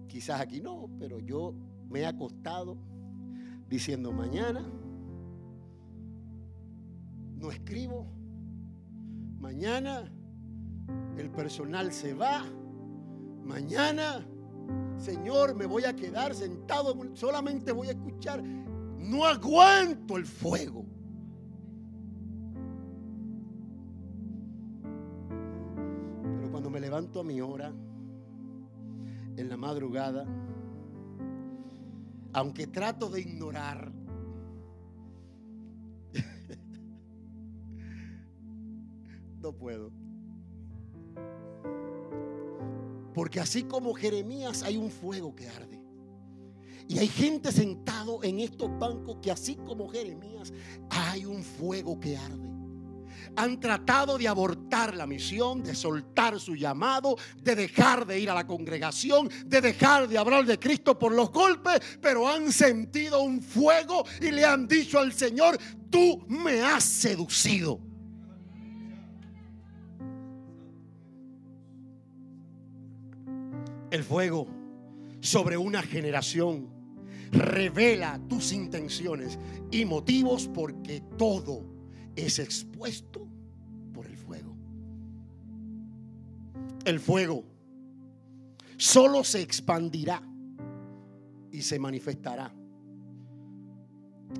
[0.07, 1.53] quizás aquí no, pero yo
[1.89, 2.77] me he acostado
[3.67, 4.63] diciendo mañana
[7.46, 8.08] no escribo,
[9.39, 10.12] Mañana
[11.18, 12.43] el personal se va.
[13.43, 14.26] Mañana,
[14.98, 18.43] Señor, me voy a quedar sentado, solamente voy a escuchar.
[18.43, 20.84] No aguanto el fuego.
[26.38, 27.72] Pero cuando me levanto a mi hora,
[29.38, 30.26] en la madrugada,
[32.34, 33.91] aunque trato de ignorar
[39.54, 39.91] puedo.
[43.14, 45.82] Porque así como Jeremías hay un fuego que arde.
[46.88, 50.54] Y hay gente sentado en estos bancos que así como Jeremías
[50.89, 52.50] hay un fuego que arde.
[53.38, 58.36] Han tratado de abortar la misión, de soltar su llamado, de dejar de ir a
[58.36, 63.41] la congregación, de dejar de hablar de Cristo por los golpes, pero han sentido un
[63.41, 65.58] fuego y le han dicho al Señor,
[65.89, 67.95] tú me has seducido.
[73.91, 74.47] El fuego
[75.19, 76.67] sobre una generación
[77.31, 79.39] revela tus intenciones
[79.71, 81.63] y motivos porque todo
[82.15, 83.27] es expuesto
[83.93, 84.55] por el fuego.
[86.86, 87.43] El fuego
[88.77, 90.21] solo se expandirá
[91.51, 92.53] y se manifestará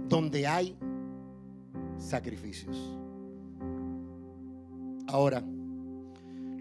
[0.09, 0.75] donde hay
[1.97, 2.77] sacrificios.
[5.07, 5.43] Ahora,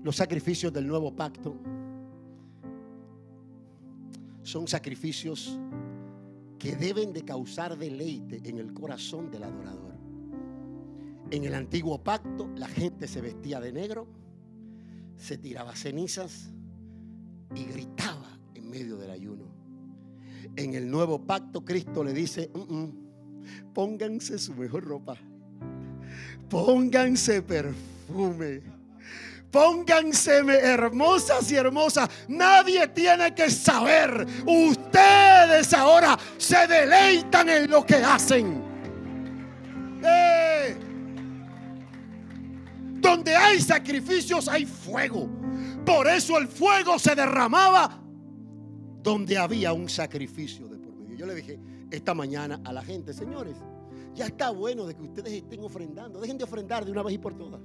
[0.02, 1.56] Los sacrificios del nuevo pacto
[4.44, 5.58] son sacrificios
[6.58, 9.94] que deben de causar deleite en el corazón del adorador.
[11.30, 14.06] En el antiguo pacto la gente se vestía de negro,
[15.16, 16.52] se tiraba cenizas
[17.54, 19.44] y gritaba en medio del ayuno.
[20.56, 25.16] En el nuevo pacto Cristo le dice, "Mm, mm, pónganse su mejor ropa,
[26.50, 28.60] pónganse perfume,
[29.54, 32.10] pónganse hermosas y hermosas.
[32.26, 34.26] Nadie tiene que saber.
[34.44, 38.60] Ustedes ahora se deleitan en lo que hacen.
[40.02, 40.76] ¡Eh!
[42.94, 45.28] Donde hay sacrificios hay fuego.
[45.86, 48.02] Por eso el fuego se derramaba
[49.04, 51.16] donde había un sacrificio de por medio.
[51.16, 51.60] Yo le dije
[51.92, 53.54] esta mañana a la gente, señores,
[54.16, 56.20] ya está bueno de que ustedes estén ofrendando.
[56.20, 57.60] Dejen de ofrendar de una vez y por todas.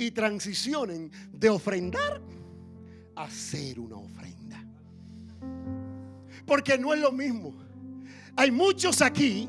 [0.00, 2.22] Y transicionen de ofrendar
[3.14, 4.64] a hacer una ofrenda.
[6.46, 7.52] Porque no es lo mismo.
[8.34, 9.46] Hay muchos aquí,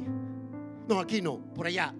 [0.89, 1.95] no, aquí no, por allá,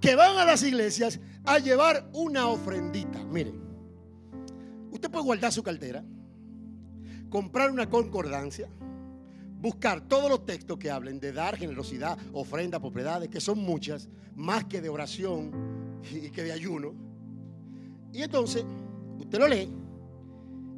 [0.00, 3.22] que van a las iglesias a llevar una ofrendita.
[3.22, 3.60] Miren,
[4.90, 6.02] usted puede guardar su cartera,
[7.28, 8.68] comprar una concordancia,
[9.60, 14.64] buscar todos los textos que hablen de dar generosidad, ofrenda, propiedades, que son muchas, más
[14.64, 16.92] que de oración y que de ayuno.
[18.12, 18.64] Y entonces,
[19.18, 19.68] usted lo lee,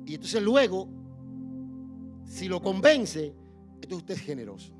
[0.07, 0.89] y entonces luego,
[2.25, 3.35] si lo convence,
[3.75, 4.73] entonces usted es generoso.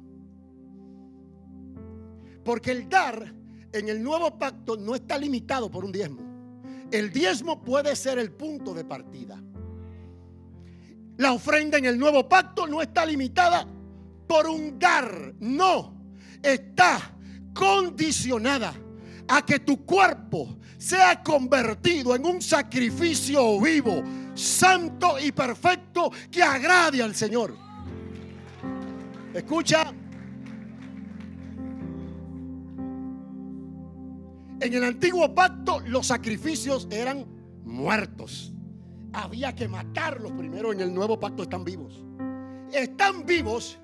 [2.45, 3.35] Porque el dar
[3.73, 6.21] en el nuevo pacto no está limitado por un diezmo.
[6.91, 9.43] El diezmo puede ser el punto de partida.
[11.17, 13.67] La ofrenda en el nuevo pacto no está limitada
[14.27, 15.95] por un dar, no,
[16.43, 17.17] está
[17.55, 18.75] condicionada
[19.29, 24.03] a que tu cuerpo sea convertido en un sacrificio vivo,
[24.35, 27.57] santo y perfecto que agrade al Señor.
[29.35, 29.93] Escucha.
[34.61, 37.27] En el antiguo pacto los sacrificios eran
[37.65, 38.53] muertos.
[39.13, 40.73] Había que matarlos primero.
[40.73, 42.05] En el nuevo pacto están vivos.
[42.73, 43.79] Están vivos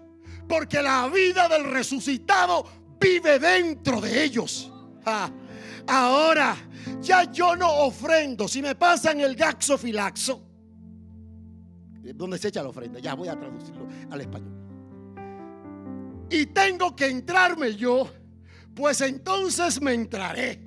[0.49, 2.65] porque la vida del resucitado
[3.01, 4.73] vive dentro de ellos.
[5.05, 5.31] Ah,
[5.87, 6.57] ahora
[7.01, 8.49] ya yo no ofrendo.
[8.49, 10.43] Si me pasan el gaxofilaxo,
[12.15, 12.99] ¿dónde se echa la ofrenda?
[13.01, 14.55] Ya voy a traducirlo al español.
[16.31, 18.09] Y tengo que entrarme yo,
[18.75, 20.63] pues entonces me entraré.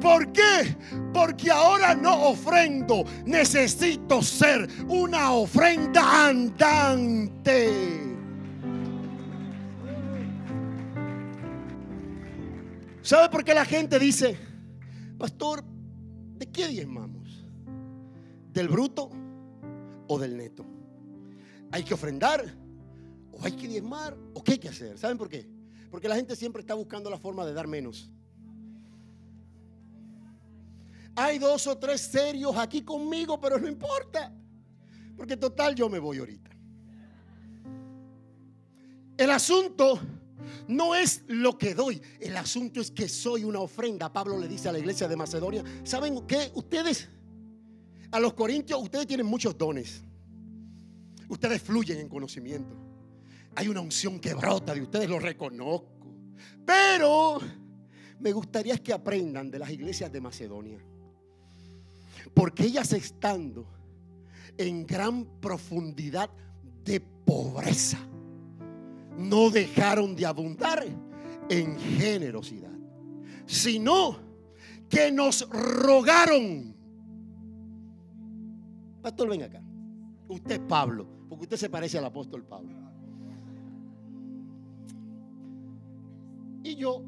[0.00, 0.76] ¿Por qué?
[1.12, 3.04] Porque ahora no ofrendo.
[3.24, 8.09] Necesito ser una ofrenda andante.
[13.02, 14.38] ¿Sabe por qué la gente dice,
[15.18, 15.64] pastor,
[16.36, 17.46] ¿de qué diezmamos?
[18.52, 19.10] ¿Del bruto
[20.06, 20.66] o del neto?
[21.72, 22.44] ¿Hay que ofrendar?
[23.32, 24.16] ¿O hay que diezmar?
[24.34, 24.98] ¿O qué hay que hacer?
[24.98, 25.48] ¿Saben por qué?
[25.90, 28.10] Porque la gente siempre está buscando la forma de dar menos.
[31.16, 34.32] Hay dos o tres serios aquí conmigo, pero no importa.
[35.16, 36.50] Porque total yo me voy ahorita.
[39.16, 40.00] El asunto
[40.68, 42.00] no es lo que doy.
[42.20, 44.12] El asunto es que soy una ofrenda.
[44.12, 46.50] Pablo le dice a la iglesia de Macedonia, ¿saben qué?
[46.54, 47.08] Ustedes,
[48.10, 50.02] a los corintios, ustedes tienen muchos dones.
[51.28, 52.76] Ustedes fluyen en conocimiento.
[53.54, 55.88] Hay una unción que brota de ustedes, lo reconozco.
[56.64, 57.40] Pero
[58.20, 60.78] me gustaría que aprendan de las iglesias de Macedonia.
[62.34, 63.66] Porque ellas estando
[64.56, 66.30] en gran profundidad
[66.84, 67.98] de pobreza,
[69.16, 70.84] no dejaron de abundar
[71.48, 72.72] en generosidad,
[73.46, 74.18] sino
[74.88, 76.74] que nos rogaron.
[79.02, 79.62] Pastor, ven acá.
[80.28, 82.76] Usted es Pablo, porque usted se parece al apóstol Pablo.
[86.62, 87.02] Y yo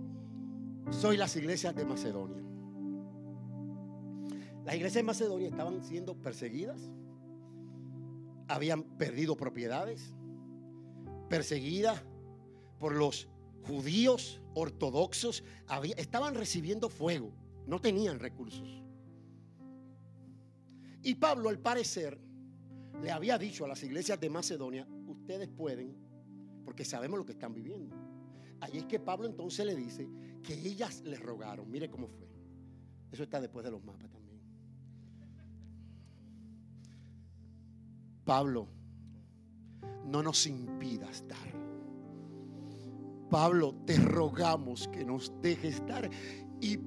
[0.90, 2.42] soy las iglesias de Macedonia.
[4.64, 6.90] Las iglesias de Macedonia estaban siendo perseguidas,
[8.48, 10.14] habían perdido propiedades,
[11.32, 12.04] perseguidas
[12.78, 13.26] por los
[13.66, 15.42] judíos ortodoxos,
[15.96, 17.32] estaban recibiendo fuego,
[17.66, 18.82] no tenían recursos.
[21.02, 22.20] Y Pablo, al parecer,
[23.02, 25.96] le había dicho a las iglesias de Macedonia, ustedes pueden,
[26.66, 27.96] porque sabemos lo que están viviendo.
[28.60, 30.06] Ahí es que Pablo entonces le dice
[30.42, 32.28] que ellas le rogaron, mire cómo fue.
[33.10, 34.38] Eso está después de los mapas también.
[38.22, 38.68] Pablo,
[40.06, 41.52] no nos impidas dar.
[43.30, 46.08] Pablo, te rogamos que nos dejes dar.
[46.60, 46.78] Y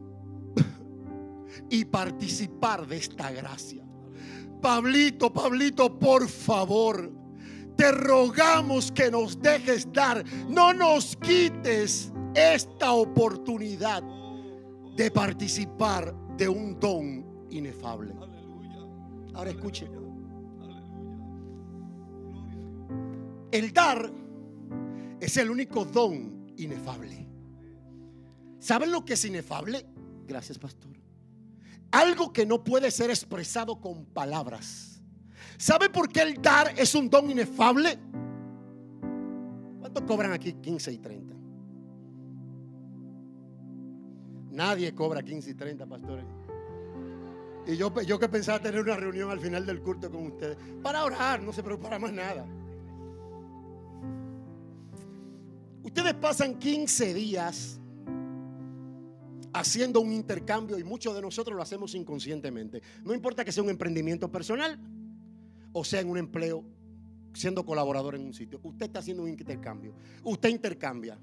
[1.69, 3.83] y participar de esta gracia.
[4.61, 7.11] Pablito, Pablito, por favor,
[7.75, 14.03] te rogamos que nos dejes dar, no nos quites esta oportunidad
[14.95, 18.15] de participar de un don inefable.
[19.33, 20.04] Ahora escuche.
[23.55, 24.11] El dar
[25.21, 27.25] es el único don inefable.
[28.59, 29.85] ¿Saben lo que es inefable?
[30.27, 30.91] Gracias, pastor.
[31.89, 35.01] Algo que no puede ser expresado con palabras.
[35.57, 37.97] ¿Sabe por qué el dar es un don inefable?
[39.79, 41.35] ¿Cuánto cobran aquí 15 y 30?
[44.51, 46.25] Nadie cobra 15 y 30, pastores.
[47.67, 50.57] Y yo, yo que pensaba tener una reunión al final del culto con ustedes.
[50.83, 52.45] Para orar, no se preocupa más nada.
[55.85, 57.79] Ustedes pasan 15 días
[59.53, 62.81] haciendo un intercambio y muchos de nosotros lo hacemos inconscientemente.
[63.03, 64.79] No importa que sea un emprendimiento personal
[65.73, 66.65] o sea en un empleo,
[67.35, 68.59] siendo colaborador en un sitio.
[68.63, 69.93] Usted está haciendo un intercambio.
[70.23, 71.19] Usted intercambia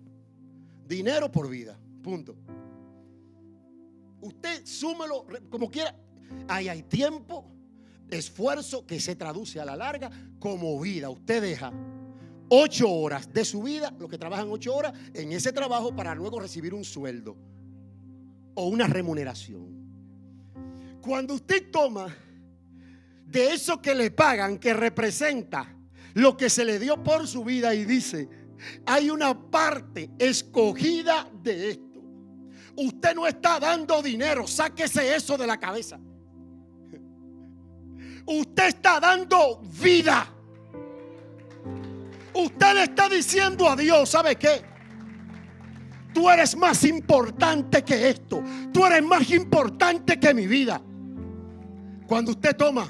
[0.86, 1.76] dinero por vida.
[2.00, 2.36] Punto.
[4.20, 5.92] Usted súmelo como quiera.
[6.46, 7.50] Ahí hay tiempo,
[8.08, 10.08] esfuerzo que se traduce a la larga
[10.38, 11.10] como vida.
[11.10, 11.72] Usted deja
[12.54, 16.38] ocho horas de su vida, los que trabajan ocho horas, en ese trabajo para luego
[16.38, 17.34] recibir un sueldo
[18.54, 19.72] o una remuneración.
[21.00, 22.14] Cuando usted toma
[23.26, 25.74] de eso que le pagan, que representa
[26.12, 28.28] lo que se le dio por su vida y dice,
[28.84, 32.02] hay una parte escogida de esto.
[32.76, 35.98] Usted no está dando dinero, sáquese eso de la cabeza.
[38.26, 40.31] Usted está dando vida.
[42.34, 44.62] Usted le está diciendo a Dios, ¿sabe qué?
[46.12, 48.42] Tú eres más importante que esto.
[48.72, 50.80] Tú eres más importante que mi vida.
[52.06, 52.88] Cuando usted toma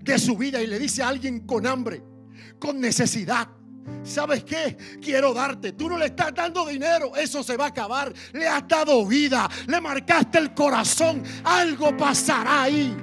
[0.00, 2.02] de su vida y le dice a alguien con hambre,
[2.58, 3.48] con necesidad,
[4.02, 4.76] ¿Sabes qué?
[5.00, 5.72] Quiero darte.
[5.72, 7.14] Tú no le estás dando dinero.
[7.16, 8.12] Eso se va a acabar.
[8.32, 9.48] Le has dado vida.
[9.66, 11.22] Le marcaste el corazón.
[11.44, 12.94] Algo pasará ahí.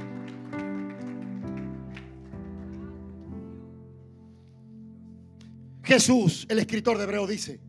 [5.91, 7.59] Jesús, el escritor de Hebreo, dice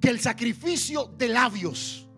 [0.00, 2.08] que el sacrificio de labios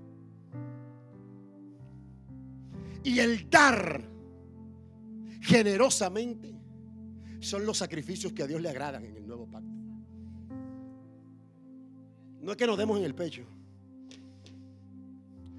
[3.03, 4.09] y el dar
[5.43, 6.59] generosamente
[7.41, 9.69] son los sacrificios que a Dios le agradan en el nuevo pacto.
[12.41, 13.45] No es que nos demos en el pecho.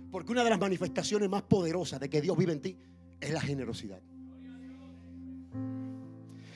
[0.09, 2.75] Porque una de las manifestaciones más poderosas de que Dios vive en ti
[3.21, 4.01] es la generosidad.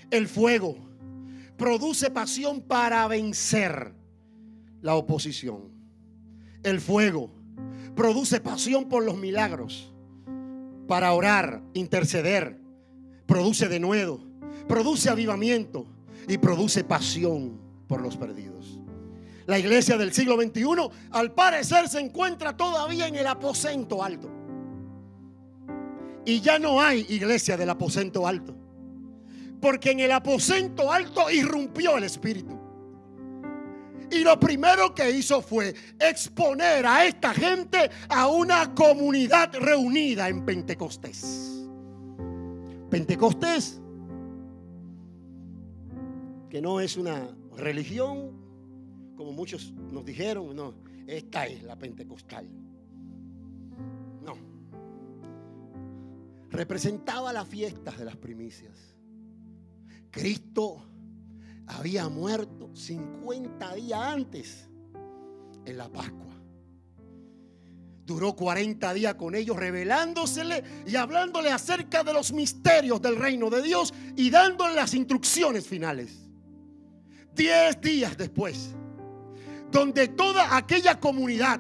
[0.10, 0.89] El fuego
[1.60, 3.94] produce pasión para vencer
[4.82, 5.70] la oposición.
[6.64, 7.32] El fuego
[7.96, 9.94] produce pasión por los milagros,
[10.88, 12.58] para orar, interceder,
[13.26, 14.26] produce de nuevo,
[14.68, 15.86] produce avivamiento
[16.28, 18.80] y produce pasión por los perdidos.
[19.46, 20.64] La iglesia del siglo XXI
[21.12, 24.32] al parecer se encuentra todavía en el aposento alto.
[26.24, 28.56] Y ya no hay iglesia del aposento alto.
[29.62, 32.58] Porque en el aposento alto irrumpió el Espíritu.
[34.12, 40.46] Y lo primero que hizo fue exponer a esta gente a una comunidad reunida en
[40.46, 41.68] Pentecostés.
[42.90, 43.80] Pentecostés,
[46.50, 48.32] que no es una religión,
[49.16, 50.74] como muchos nos dijeron, no,
[51.06, 52.48] esta es la pentecostal.
[54.24, 54.36] No.
[56.50, 58.96] Representaba las fiestas de las primicias.
[60.12, 60.86] Cristo
[61.68, 64.70] había muerto 50 días antes
[65.66, 66.26] en la Pascua.
[68.06, 73.62] Duró 40 días con ellos revelándosele y hablándole acerca de los misterios del reino de
[73.62, 76.28] Dios y dándole las instrucciones finales.
[77.36, 78.76] Diez días después,
[79.72, 81.60] donde toda aquella comunidad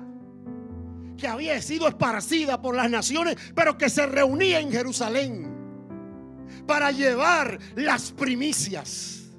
[1.18, 5.59] que había sido esparcida por las naciones, pero que se reunía en Jerusalén
[6.66, 9.30] para llevar las primicias.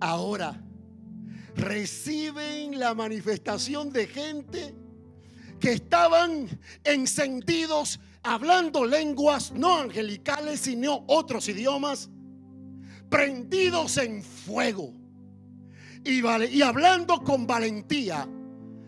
[0.00, 0.60] Ahora
[1.56, 4.74] reciben la manifestación de gente
[5.60, 6.48] que estaban
[6.82, 12.10] encendidos hablando lenguas no angelicales, sino otros idiomas,
[13.08, 14.92] prendidos en fuego.
[16.04, 18.28] Y, y hablando con valentía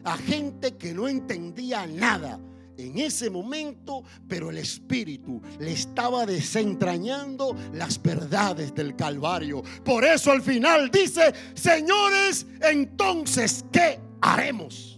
[0.05, 2.39] a gente que no entendía nada
[2.77, 9.63] en ese momento, pero el Espíritu le estaba desentrañando las verdades del Calvario.
[9.85, 14.97] Por eso al final dice, señores, entonces, ¿qué haremos?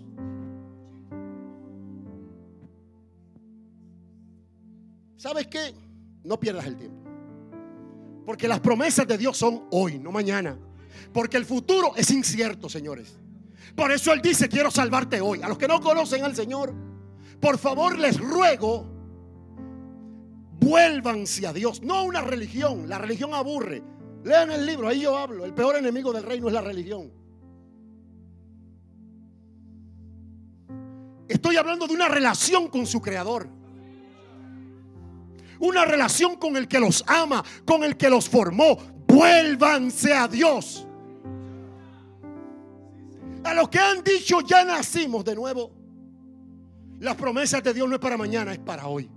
[5.19, 5.75] ¿sabes qué?
[6.25, 6.97] No pierdas el tiempo.
[8.25, 10.57] Porque las promesas de Dios son hoy, no mañana.
[11.13, 13.19] Porque el futuro es incierto, señores.
[13.75, 15.43] Por eso Él dice, quiero salvarte hoy.
[15.43, 16.75] A los que no conocen al Señor,
[17.41, 18.87] por favor les ruego,
[20.61, 21.83] vuélvanse a Dios.
[21.83, 22.89] No a una religión.
[22.89, 23.83] La religión aburre.
[24.25, 25.45] Lean el libro, ahí yo hablo.
[25.45, 27.13] El peor enemigo del reino es la religión.
[31.29, 33.49] Estoy hablando de una relación con su creador.
[35.61, 38.77] Una relación con el que los ama, con el que los formó.
[39.07, 40.87] Vuélvanse a Dios.
[43.45, 45.78] A los que han dicho ya nacimos de nuevo.
[47.01, 49.09] Las promesas de Dios no es para mañana, es para hoy.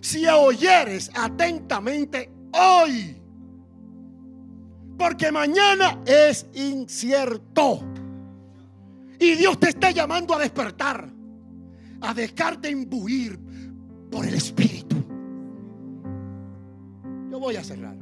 [0.00, 3.16] Si oyeres atentamente hoy,
[4.96, 7.80] porque mañana es incierto.
[9.18, 11.10] Y Dios te está llamando a despertar,
[12.00, 13.38] a dejar de imbuir
[14.10, 14.96] por el Espíritu.
[17.30, 17.96] Yo voy a cerrar.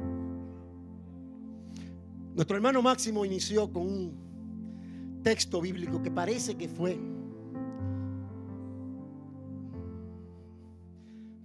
[2.35, 6.99] Nuestro hermano Máximo inició con un texto bíblico que parece que fue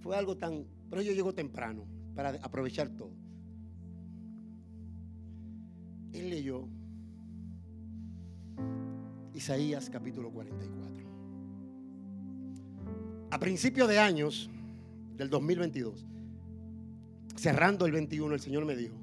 [0.01, 1.85] fue algo tan, pero yo llego temprano
[2.15, 3.11] para aprovechar todo.
[6.11, 6.67] Él leyó
[9.33, 10.91] Isaías capítulo 44.
[13.29, 14.49] A principios de años
[15.15, 16.05] del 2022,
[17.35, 18.95] cerrando el 21, el Señor me dijo,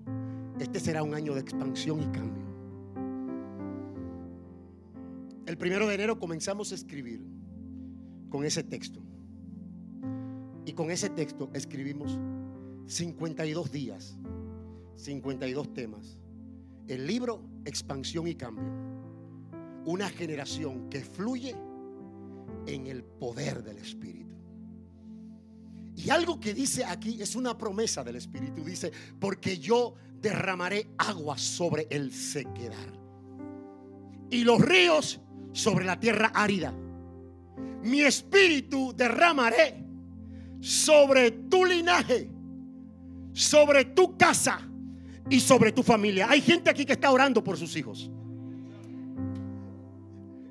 [0.61, 2.49] este será un año de expansión y cambio.
[5.47, 7.23] El primero de enero comenzamos a escribir
[8.29, 9.01] con ese texto.
[10.69, 12.19] Y con ese texto escribimos
[12.89, 14.19] 52 días,
[14.97, 16.19] 52 temas.
[16.87, 18.71] El libro Expansión y Cambio.
[19.87, 21.57] Una generación que fluye
[22.67, 24.37] en el poder del Espíritu.
[25.97, 28.63] Y algo que dice aquí es una promesa del Espíritu.
[28.63, 32.93] Dice, porque yo derramaré agua sobre el sequedar.
[34.31, 35.19] Y los ríos
[35.53, 36.75] sobre la tierra árida.
[37.83, 39.88] Mi espíritu derramaré
[40.61, 42.29] sobre tu linaje,
[43.33, 44.61] sobre tu casa
[45.31, 46.29] y sobre tu familia.
[46.31, 48.11] Hay gente aquí que está orando por sus hijos.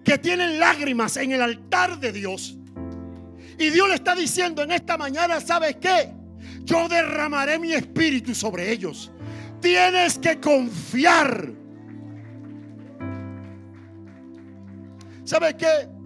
[0.03, 2.57] Que tienen lágrimas en el altar de Dios.
[3.59, 6.13] Y Dios le está diciendo en esta mañana, ¿sabes qué?
[6.63, 9.11] Yo derramaré mi espíritu sobre ellos.
[9.59, 11.51] Tienes que confiar.
[15.23, 15.96] ¿Sabes qué?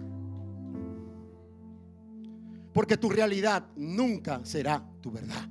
[2.72, 5.48] Porque tu realidad nunca será tu verdad.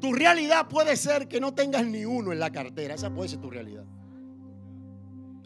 [0.00, 2.94] Tu realidad puede ser que no tengas ni uno en la cartera.
[2.94, 3.84] Esa puede ser tu realidad.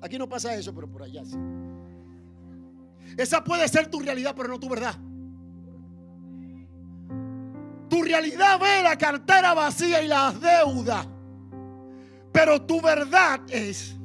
[0.01, 1.37] Aquí no pasa eso, pero por allá sí.
[3.17, 4.95] Esa puede ser tu realidad, pero no tu verdad.
[7.89, 11.07] Tu realidad ve la cartera vacía y las deudas.
[12.33, 13.97] Pero tu verdad es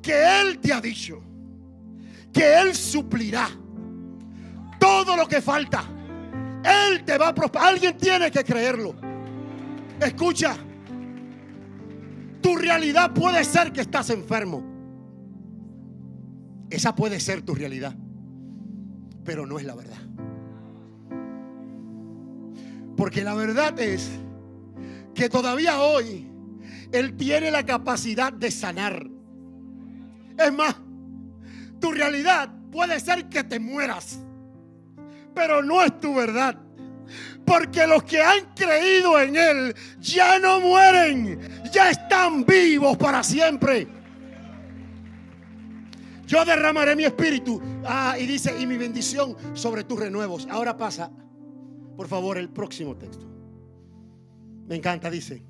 [0.00, 1.22] que Él te ha dicho
[2.32, 3.48] que Él suplirá
[4.82, 5.84] todo lo que falta.
[6.64, 7.68] Él te va a prosperar.
[7.68, 8.96] Alguien tiene que creerlo.
[10.00, 10.56] Escucha.
[12.40, 14.60] Tu realidad puede ser que estás enfermo.
[16.68, 17.94] Esa puede ser tu realidad.
[19.24, 19.98] Pero no es la verdad.
[22.96, 24.10] Porque la verdad es
[25.14, 26.28] que todavía hoy
[26.90, 29.08] Él tiene la capacidad de sanar.
[30.36, 30.74] Es más,
[31.78, 34.18] tu realidad puede ser que te mueras
[35.34, 36.56] pero no es tu verdad.
[37.44, 41.38] Porque los que han creído en Él ya no mueren,
[41.72, 43.88] ya están vivos para siempre.
[46.26, 47.60] Yo derramaré mi espíritu.
[47.84, 50.46] Ah, y dice, y mi bendición sobre tus renuevos.
[50.50, 51.10] Ahora pasa,
[51.96, 53.26] por favor, el próximo texto.
[54.66, 55.44] Me encanta, dice.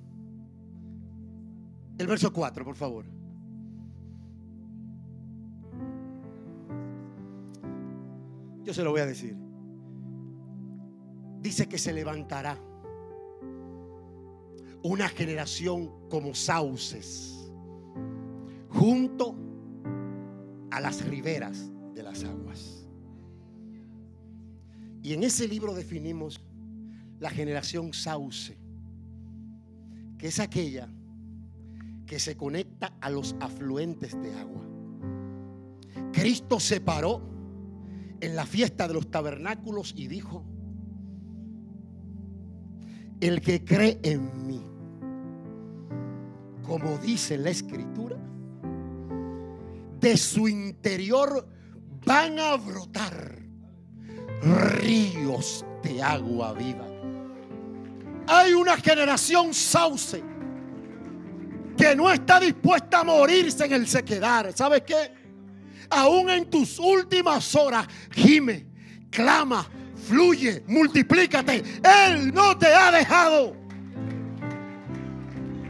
[1.99, 3.05] El verso 4, por favor.
[8.65, 9.52] Yo se lo voy a decir
[11.43, 12.57] dice que se levantará
[14.83, 17.51] una generación como sauces
[18.69, 19.37] junto
[20.71, 22.87] a las riberas de las aguas.
[25.03, 26.41] Y en ese libro definimos
[27.19, 28.57] la generación sauce,
[30.19, 30.89] que es aquella
[32.07, 34.63] que se conecta a los afluentes de agua.
[36.13, 37.21] Cristo se paró
[38.21, 40.45] en la fiesta de los tabernáculos y dijo,
[43.23, 44.61] el que cree en mí,
[46.67, 48.17] como dice la escritura,
[50.01, 51.47] de su interior
[52.05, 53.39] van a brotar
[54.43, 56.85] ríos de agua viva.
[58.27, 60.21] Hay una generación sauce
[61.77, 64.53] que no está dispuesta a morirse en el sequedar.
[64.53, 65.15] ¿Sabes qué?
[65.91, 68.67] Aún en tus últimas horas, gime,
[69.11, 69.69] clama,
[70.07, 71.63] fluye, multiplícate.
[72.07, 73.57] Él no te ha dejado.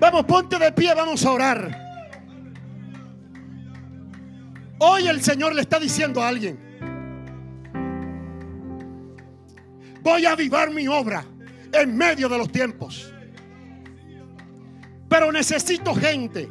[0.01, 1.83] Vamos, ponte de pie, vamos a orar.
[4.79, 6.59] Hoy el Señor le está diciendo a alguien,
[10.03, 11.25] voy a avivar mi obra
[11.73, 13.13] en medio de los tiempos.
[15.09, 16.49] Pero necesito gente.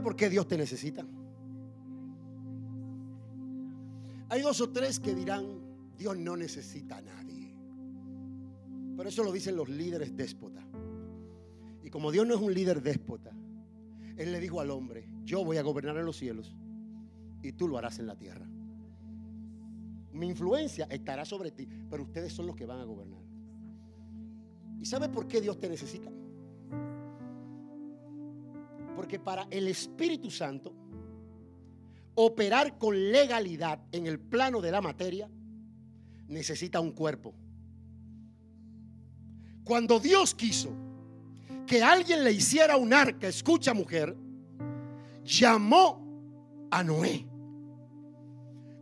[0.00, 1.04] ¿Sabe por qué Dios te necesita?
[4.30, 5.44] Hay dos o tres que dirán,
[5.98, 7.54] Dios no necesita a nadie.
[8.96, 10.64] Pero eso lo dicen los líderes déspotas.
[11.82, 13.30] Y como Dios no es un líder déspota,
[14.16, 16.56] Él le dijo al hombre, yo voy a gobernar en los cielos
[17.42, 18.48] y tú lo harás en la tierra.
[20.14, 23.20] Mi influencia estará sobre ti, pero ustedes son los que van a gobernar.
[24.80, 26.10] ¿Y sabe por qué Dios te necesita?
[29.00, 30.74] Porque para el Espíritu Santo
[32.16, 35.26] operar con legalidad en el plano de la materia
[36.28, 37.34] necesita un cuerpo.
[39.64, 40.70] Cuando Dios quiso
[41.66, 44.14] que alguien le hiciera un arca, escucha mujer,
[45.24, 47.26] llamó a Noé.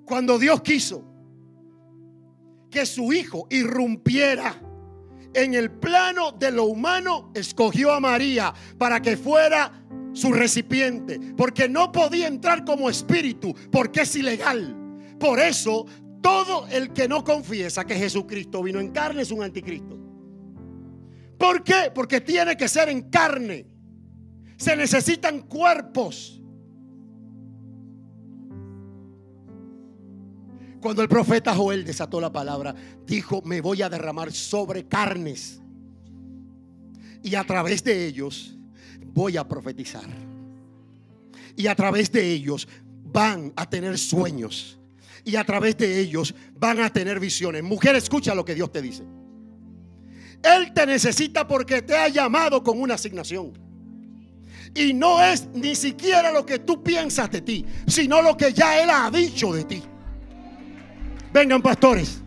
[0.05, 1.05] Cuando Dios quiso
[2.69, 4.61] que su hijo irrumpiera
[5.33, 9.85] en el plano de lo humano, escogió a María para que fuera
[10.19, 14.77] su recipiente, porque no podía entrar como espíritu, porque es ilegal.
[15.19, 15.87] Por eso,
[16.21, 19.97] todo el que no confiesa que Jesucristo vino en carne es un anticristo.
[21.39, 21.93] ¿Por qué?
[21.95, 23.65] Porque tiene que ser en carne.
[24.57, 26.43] Se necesitan cuerpos.
[30.81, 32.75] Cuando el profeta Joel desató la palabra,
[33.07, 35.61] dijo, me voy a derramar sobre carnes.
[37.23, 38.58] Y a través de ellos
[39.19, 40.09] voy a profetizar.
[41.57, 42.69] Y a través de ellos
[43.03, 44.79] van a tener sueños.
[45.25, 47.65] Y a través de ellos van a tener visiones.
[47.65, 49.03] Mujer, escucha lo que Dios te dice.
[50.41, 53.59] Él te necesita porque te ha llamado con una asignación.
[54.73, 58.81] Y no es ni siquiera lo que tú piensas de ti, sino lo que ya
[58.81, 59.83] Él ha dicho de ti.
[61.33, 62.23] Vengan pastores.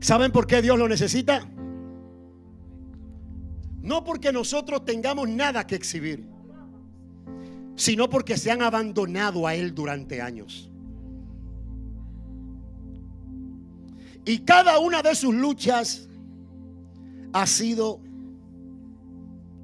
[0.00, 1.48] ¿Saben por qué Dios lo necesita?
[3.80, 6.26] No porque nosotros tengamos nada que exhibir,
[7.76, 10.70] sino porque se han abandonado a Él durante años.
[14.26, 16.08] Y cada una de sus luchas
[17.32, 18.00] ha sido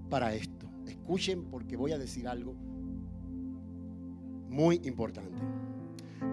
[0.08, 0.66] para esto.
[0.86, 2.54] Escuchen porque voy a decir algo
[4.48, 5.42] muy importante.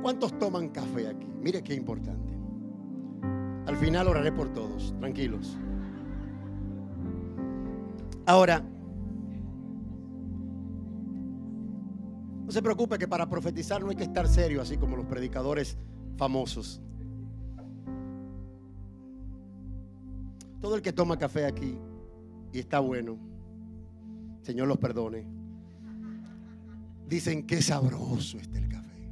[0.01, 1.27] ¿Cuántos toman café aquí?
[1.41, 2.33] Mire qué importante.
[3.65, 5.57] Al final oraré por todos, tranquilos.
[8.25, 8.63] Ahora,
[12.45, 15.77] no se preocupe que para profetizar no hay que estar serio, así como los predicadores
[16.17, 16.81] famosos.
[20.61, 21.77] Todo el que toma café aquí
[22.53, 23.17] y está bueno,
[24.41, 25.27] Señor los perdone,
[27.07, 29.09] dicen que sabroso está el café.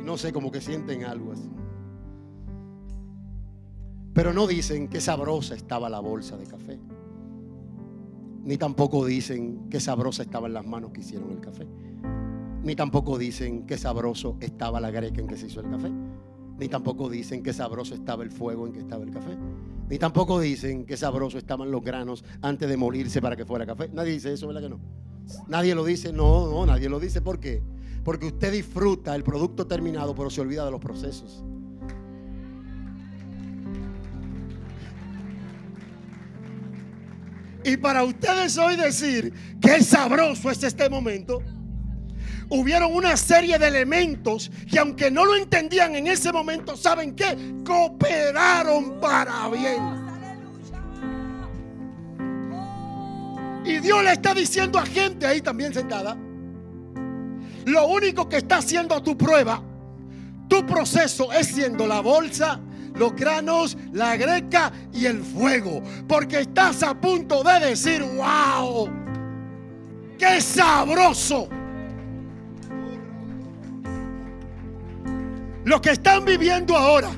[0.00, 1.50] Y no sé, como que sienten algo así.
[4.16, 6.78] Pero no dicen que sabrosa estaba la bolsa de café.
[8.44, 11.66] Ni tampoco dicen que sabrosa estaban las manos que hicieron el café.
[12.62, 15.90] Ni tampoco dicen que sabroso estaba la greca en que se hizo el café.
[16.58, 19.36] Ni tampoco dicen que sabroso estaba el fuego en que estaba el café.
[19.88, 23.88] Ni tampoco dicen que sabroso estaban los granos antes de molirse para que fuera café.
[23.92, 24.80] Nadie dice eso, ¿verdad que no?
[25.48, 27.20] Nadie lo dice, no, no, nadie lo dice.
[27.20, 27.62] ¿Por qué?
[28.04, 31.44] Porque usted disfruta el producto terminado, pero se olvida de los procesos.
[37.64, 41.42] Y para ustedes hoy decir que sabroso es este momento,
[42.48, 47.36] hubieron una serie de elementos que aunque no lo entendían en ese momento, ¿saben qué?
[47.64, 50.06] Cooperaron para bien.
[53.64, 56.16] Y Dios le está diciendo a gente ahí también sentada,
[57.64, 59.60] lo único que está haciendo tu prueba,
[60.48, 62.60] tu proceso es siendo la bolsa
[62.96, 65.82] los granos, la greca y el fuego.
[66.08, 68.88] Porque estás a punto de decir, wow,
[70.18, 71.48] qué sabroso.
[75.66, 77.10] Lo que están viviendo ahora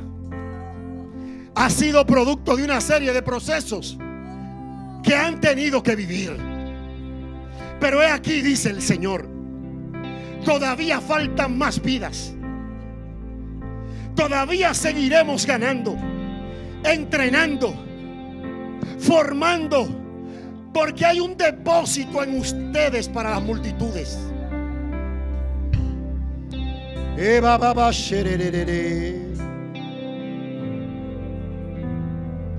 [1.54, 3.98] ha sido producto de una serie de procesos
[5.02, 6.34] que han tenido que vivir.
[7.78, 9.28] Pero he aquí, dice el Señor,
[10.46, 12.32] todavía faltan más vidas.
[14.14, 15.94] Todavía seguiremos ganando,
[16.84, 17.74] entrenando,
[18.98, 19.88] formando,
[20.72, 24.18] porque hay un depósito en ustedes para las multitudes.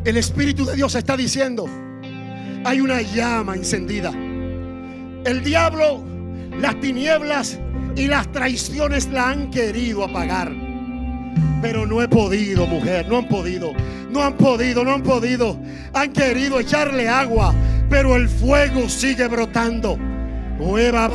[0.03, 1.65] El Espíritu de Dios está diciendo,
[2.65, 4.11] hay una llama encendida.
[5.23, 6.03] El diablo,
[6.59, 7.57] las tinieblas
[7.95, 10.51] y las traiciones la han querido apagar.
[11.61, 13.71] Pero no he podido, mujer, no han podido.
[14.11, 15.57] No han podido, no han podido.
[15.93, 17.55] Han querido echarle agua,
[17.89, 19.95] pero el fuego sigue brotando.
[20.57, 21.07] Nueva.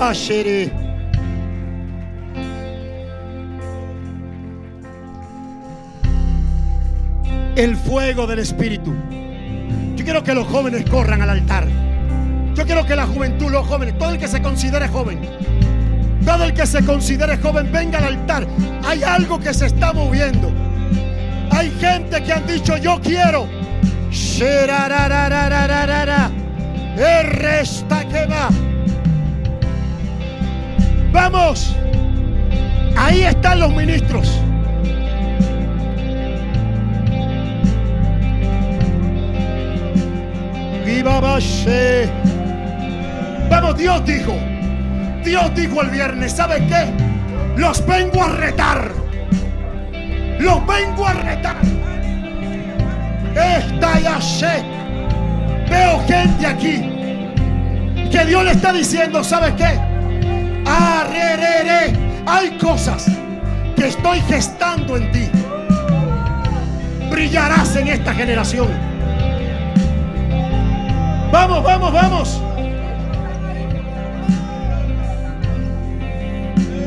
[7.56, 8.92] El fuego del Espíritu.
[9.94, 11.68] Yo quiero que los jóvenes corran al altar.
[12.54, 15.20] Yo quiero que la juventud, los jóvenes, todo el que se considere joven,
[16.24, 18.46] todo el que se considere joven, venga al altar.
[18.84, 20.50] Hay algo que se está moviendo.
[21.52, 23.46] Hay gente que han dicho, yo quiero.
[27.22, 28.48] Resta que va.
[31.12, 31.76] Vamos.
[32.96, 34.40] Ahí están los ministros.
[43.50, 44.34] Vamos, Dios dijo.
[45.24, 46.92] Dios dijo el viernes, ¿sabe qué?
[47.56, 48.90] Los vengo a retar.
[50.38, 51.56] Los vengo a retar.
[53.34, 54.62] Esta ya sé.
[55.68, 56.94] Veo gente aquí
[58.10, 59.78] que Dios le está diciendo, ¿sabe qué?
[60.66, 61.92] Arrerere.
[62.26, 63.06] Hay cosas
[63.76, 65.28] que estoy gestando en ti.
[67.10, 68.93] Brillarás en esta generación.
[71.34, 72.42] Vamos, vamos, vamos.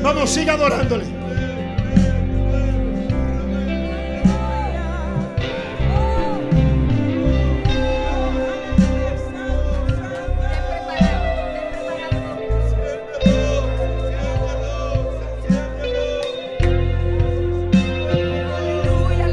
[0.01, 1.03] Vamos, siga adorándole.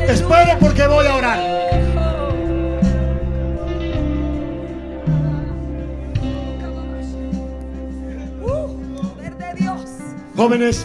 [0.08, 1.43] Espere porque voy a orar.
[10.36, 10.84] Jóvenes,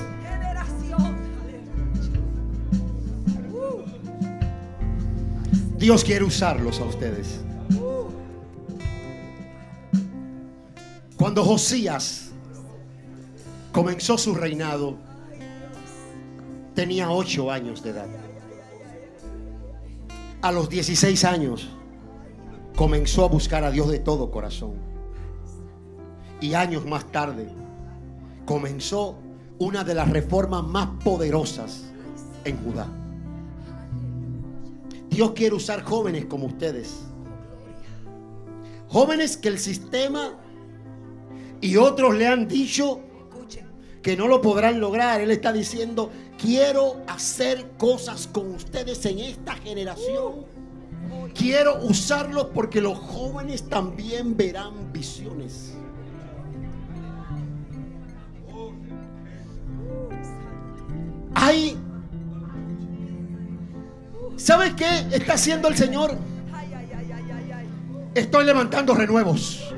[5.79, 7.41] Dios quiere usarlos a ustedes.
[11.17, 12.29] Cuando Josías
[13.71, 14.97] comenzó su reinado,
[16.75, 18.07] tenía ocho años de edad.
[20.43, 21.69] A los 16 años
[22.75, 24.75] comenzó a buscar a Dios de todo corazón.
[26.39, 27.49] Y años más tarde
[28.45, 29.17] comenzó
[29.59, 31.83] una de las reformas más poderosas
[32.45, 32.87] en Judá.
[35.09, 37.01] Dios quiere usar jóvenes como ustedes.
[38.87, 40.33] Jóvenes que el sistema
[41.61, 43.01] y otros le han dicho
[44.01, 45.19] que no lo podrán lograr.
[45.19, 50.45] Él está diciendo, quiero hacer cosas con ustedes en esta generación.
[51.35, 55.73] Quiero usarlos porque los jóvenes también verán visiones.
[61.41, 61.77] Hay.
[64.35, 66.17] ¿Sabes qué está haciendo el Señor?
[68.13, 69.73] Estoy levantando renuevos.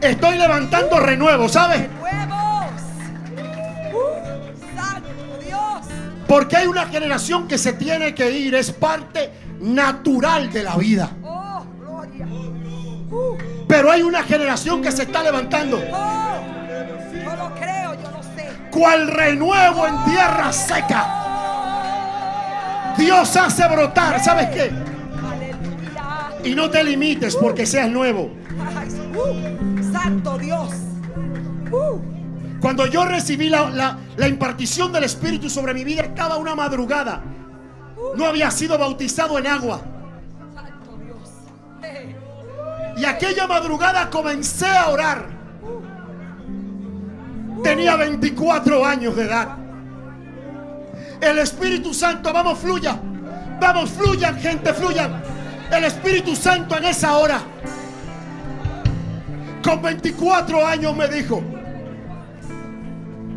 [0.00, 1.88] Estoy levantando renuevos, ¿sabes?
[6.26, 9.30] Porque hay una generación que se tiene que ir, es parte
[9.60, 11.10] natural de la vida.
[13.68, 15.80] Pero hay una generación que se está levantando.
[18.76, 21.12] Cual renuevo en tierra seca.
[22.98, 24.70] Dios hace brotar, ¿sabes qué?
[26.44, 28.30] Y no te limites porque seas nuevo.
[29.14, 30.70] Uh, santo Dios.
[31.72, 31.98] Uh,
[32.60, 37.22] Cuando yo recibí la, la- la impartición del Espíritu sobre mi vida, estaba una madrugada.
[38.16, 39.80] No había sido bautizado en agua.
[42.96, 45.35] Y aquella madrugada comencé a orar.
[47.62, 49.56] Tenía 24 años de edad.
[51.20, 52.98] El Espíritu Santo, vamos, fluya.
[53.60, 55.22] Vamos, fluyan, gente, fluyan.
[55.70, 57.40] El Espíritu Santo en esa hora,
[59.62, 61.42] con 24 años me dijo,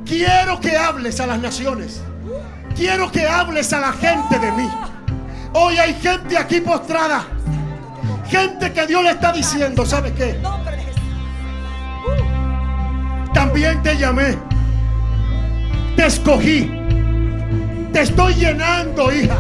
[0.06, 2.02] quiero que hables a las naciones.
[2.76, 4.70] Quiero que hables a la gente de mí.
[5.54, 7.26] Hoy hay gente aquí postrada.
[8.30, 10.40] Gente que Dios le está diciendo, ¿sabes qué?
[13.34, 14.38] También te llamé.
[15.95, 16.72] Te escogí.
[17.93, 19.38] Te estoy llenando, hija.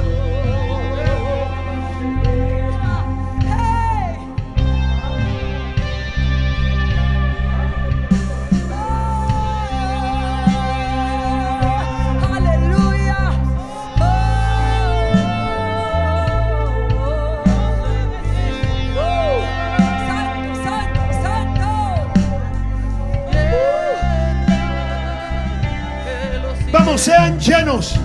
[26.97, 27.95] Sean llenos.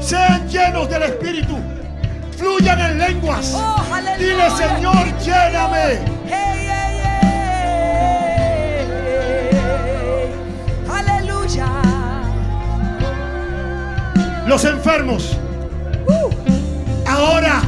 [0.00, 1.56] Sean llenos del Espíritu.
[2.36, 3.52] Fluyan en lenguas.
[3.54, 3.82] Oh.
[4.18, 5.98] Dile, Señor, lléname.
[6.28, 7.00] Hey, hey,
[10.16, 10.34] hey.
[10.92, 11.66] Aleluya.
[14.46, 15.36] Los enfermos.
[16.06, 16.30] Uh,
[17.08, 17.62] Ahora,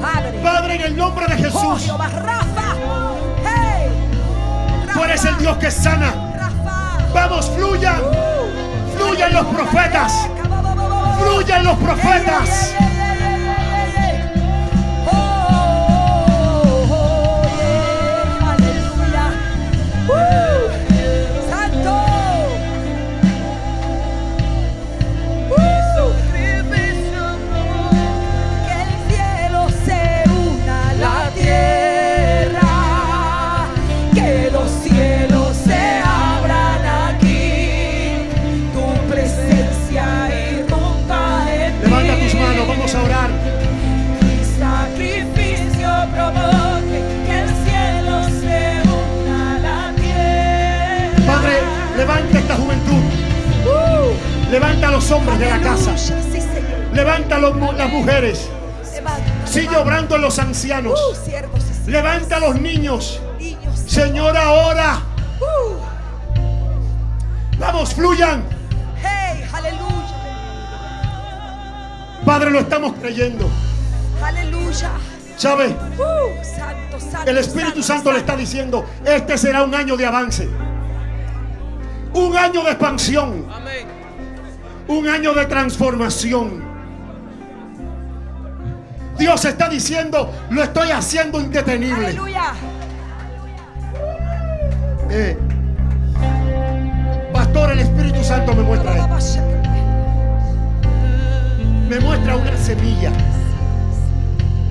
[0.00, 0.40] Padre.
[0.42, 1.84] Padre, en el nombre de Oh, Jesús.
[1.84, 2.74] Jehová, Rafa.
[4.94, 6.12] Tú eres el Dios que sana.
[6.36, 6.98] Rafa.
[7.14, 8.00] Vamos, fluyan.
[9.08, 10.28] Fluyan los profetas.
[11.18, 12.74] Fluyan los profetas.
[54.58, 55.94] Levanta a los hombres de la casa.
[56.92, 58.50] Levanta a los las mujeres.
[59.44, 60.98] Sigue obrando en los ancianos.
[61.00, 61.88] Uh.
[61.88, 63.20] Levanta a los niños.
[63.86, 64.98] Señor, ahora.
[65.40, 65.76] Uh,
[67.56, 68.42] Vamos, fluyan.
[69.00, 69.86] hey, aleluya.
[72.24, 73.48] Padre, lo estamos creyendo.
[74.20, 74.90] Aleluya.
[75.36, 75.68] ¿Sabe?
[75.68, 77.30] Uh, santo, santo.
[77.30, 80.48] El Espíritu Santo le está diciendo, este será un año de avance.
[82.12, 83.46] Un año de expansión.
[84.88, 86.62] Un año de transformación.
[89.18, 92.06] Dios está diciendo, lo estoy haciendo indetenible.
[92.06, 92.52] Aleluya.
[95.10, 95.36] Eh,
[97.32, 99.42] Pastor, el Espíritu Santo me muestra esto.
[101.88, 103.10] Me muestra una semilla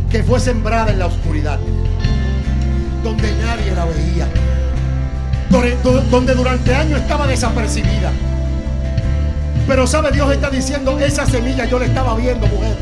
[0.10, 1.60] que fue sembrada en la oscuridad,
[3.04, 4.28] donde nadie la veía,
[5.50, 5.76] donde,
[6.10, 8.12] donde durante años estaba desapercibida.
[9.68, 12.78] Pero sabe, Dios está diciendo, esa semilla yo la estaba viendo, mujer.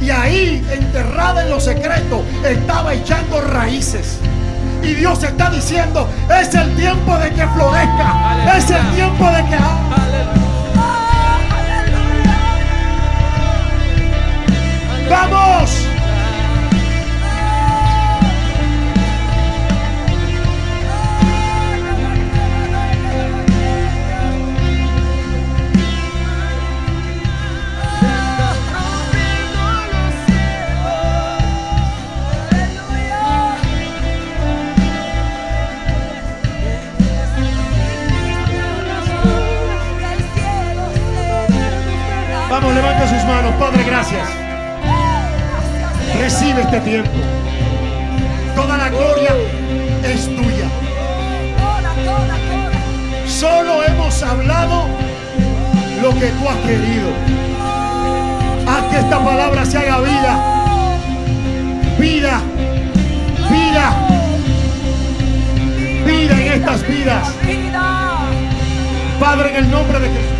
[0.00, 4.18] Y ahí, enterrada en los secretos, estaba echando raíces.
[4.82, 6.08] Y Dios está diciendo,
[6.40, 8.56] es el tiempo de que florezca.
[8.56, 9.56] Es el tiempo de que...
[15.10, 15.10] ¡Vamos!
[15.10, 15.85] Vamos,
[43.26, 44.28] Padre, gracias.
[46.20, 47.10] Recibe este tiempo.
[48.54, 49.30] Toda la gloria
[50.04, 50.68] es tuya.
[53.26, 54.84] Solo hemos hablado
[56.00, 57.08] lo que tú has querido.
[58.68, 60.38] Haz que esta palabra se haga vida.
[61.98, 62.40] Vida.
[63.50, 63.92] Vida.
[66.06, 67.28] Vida en estas vidas.
[69.18, 70.36] Padre, en el nombre de Jesús.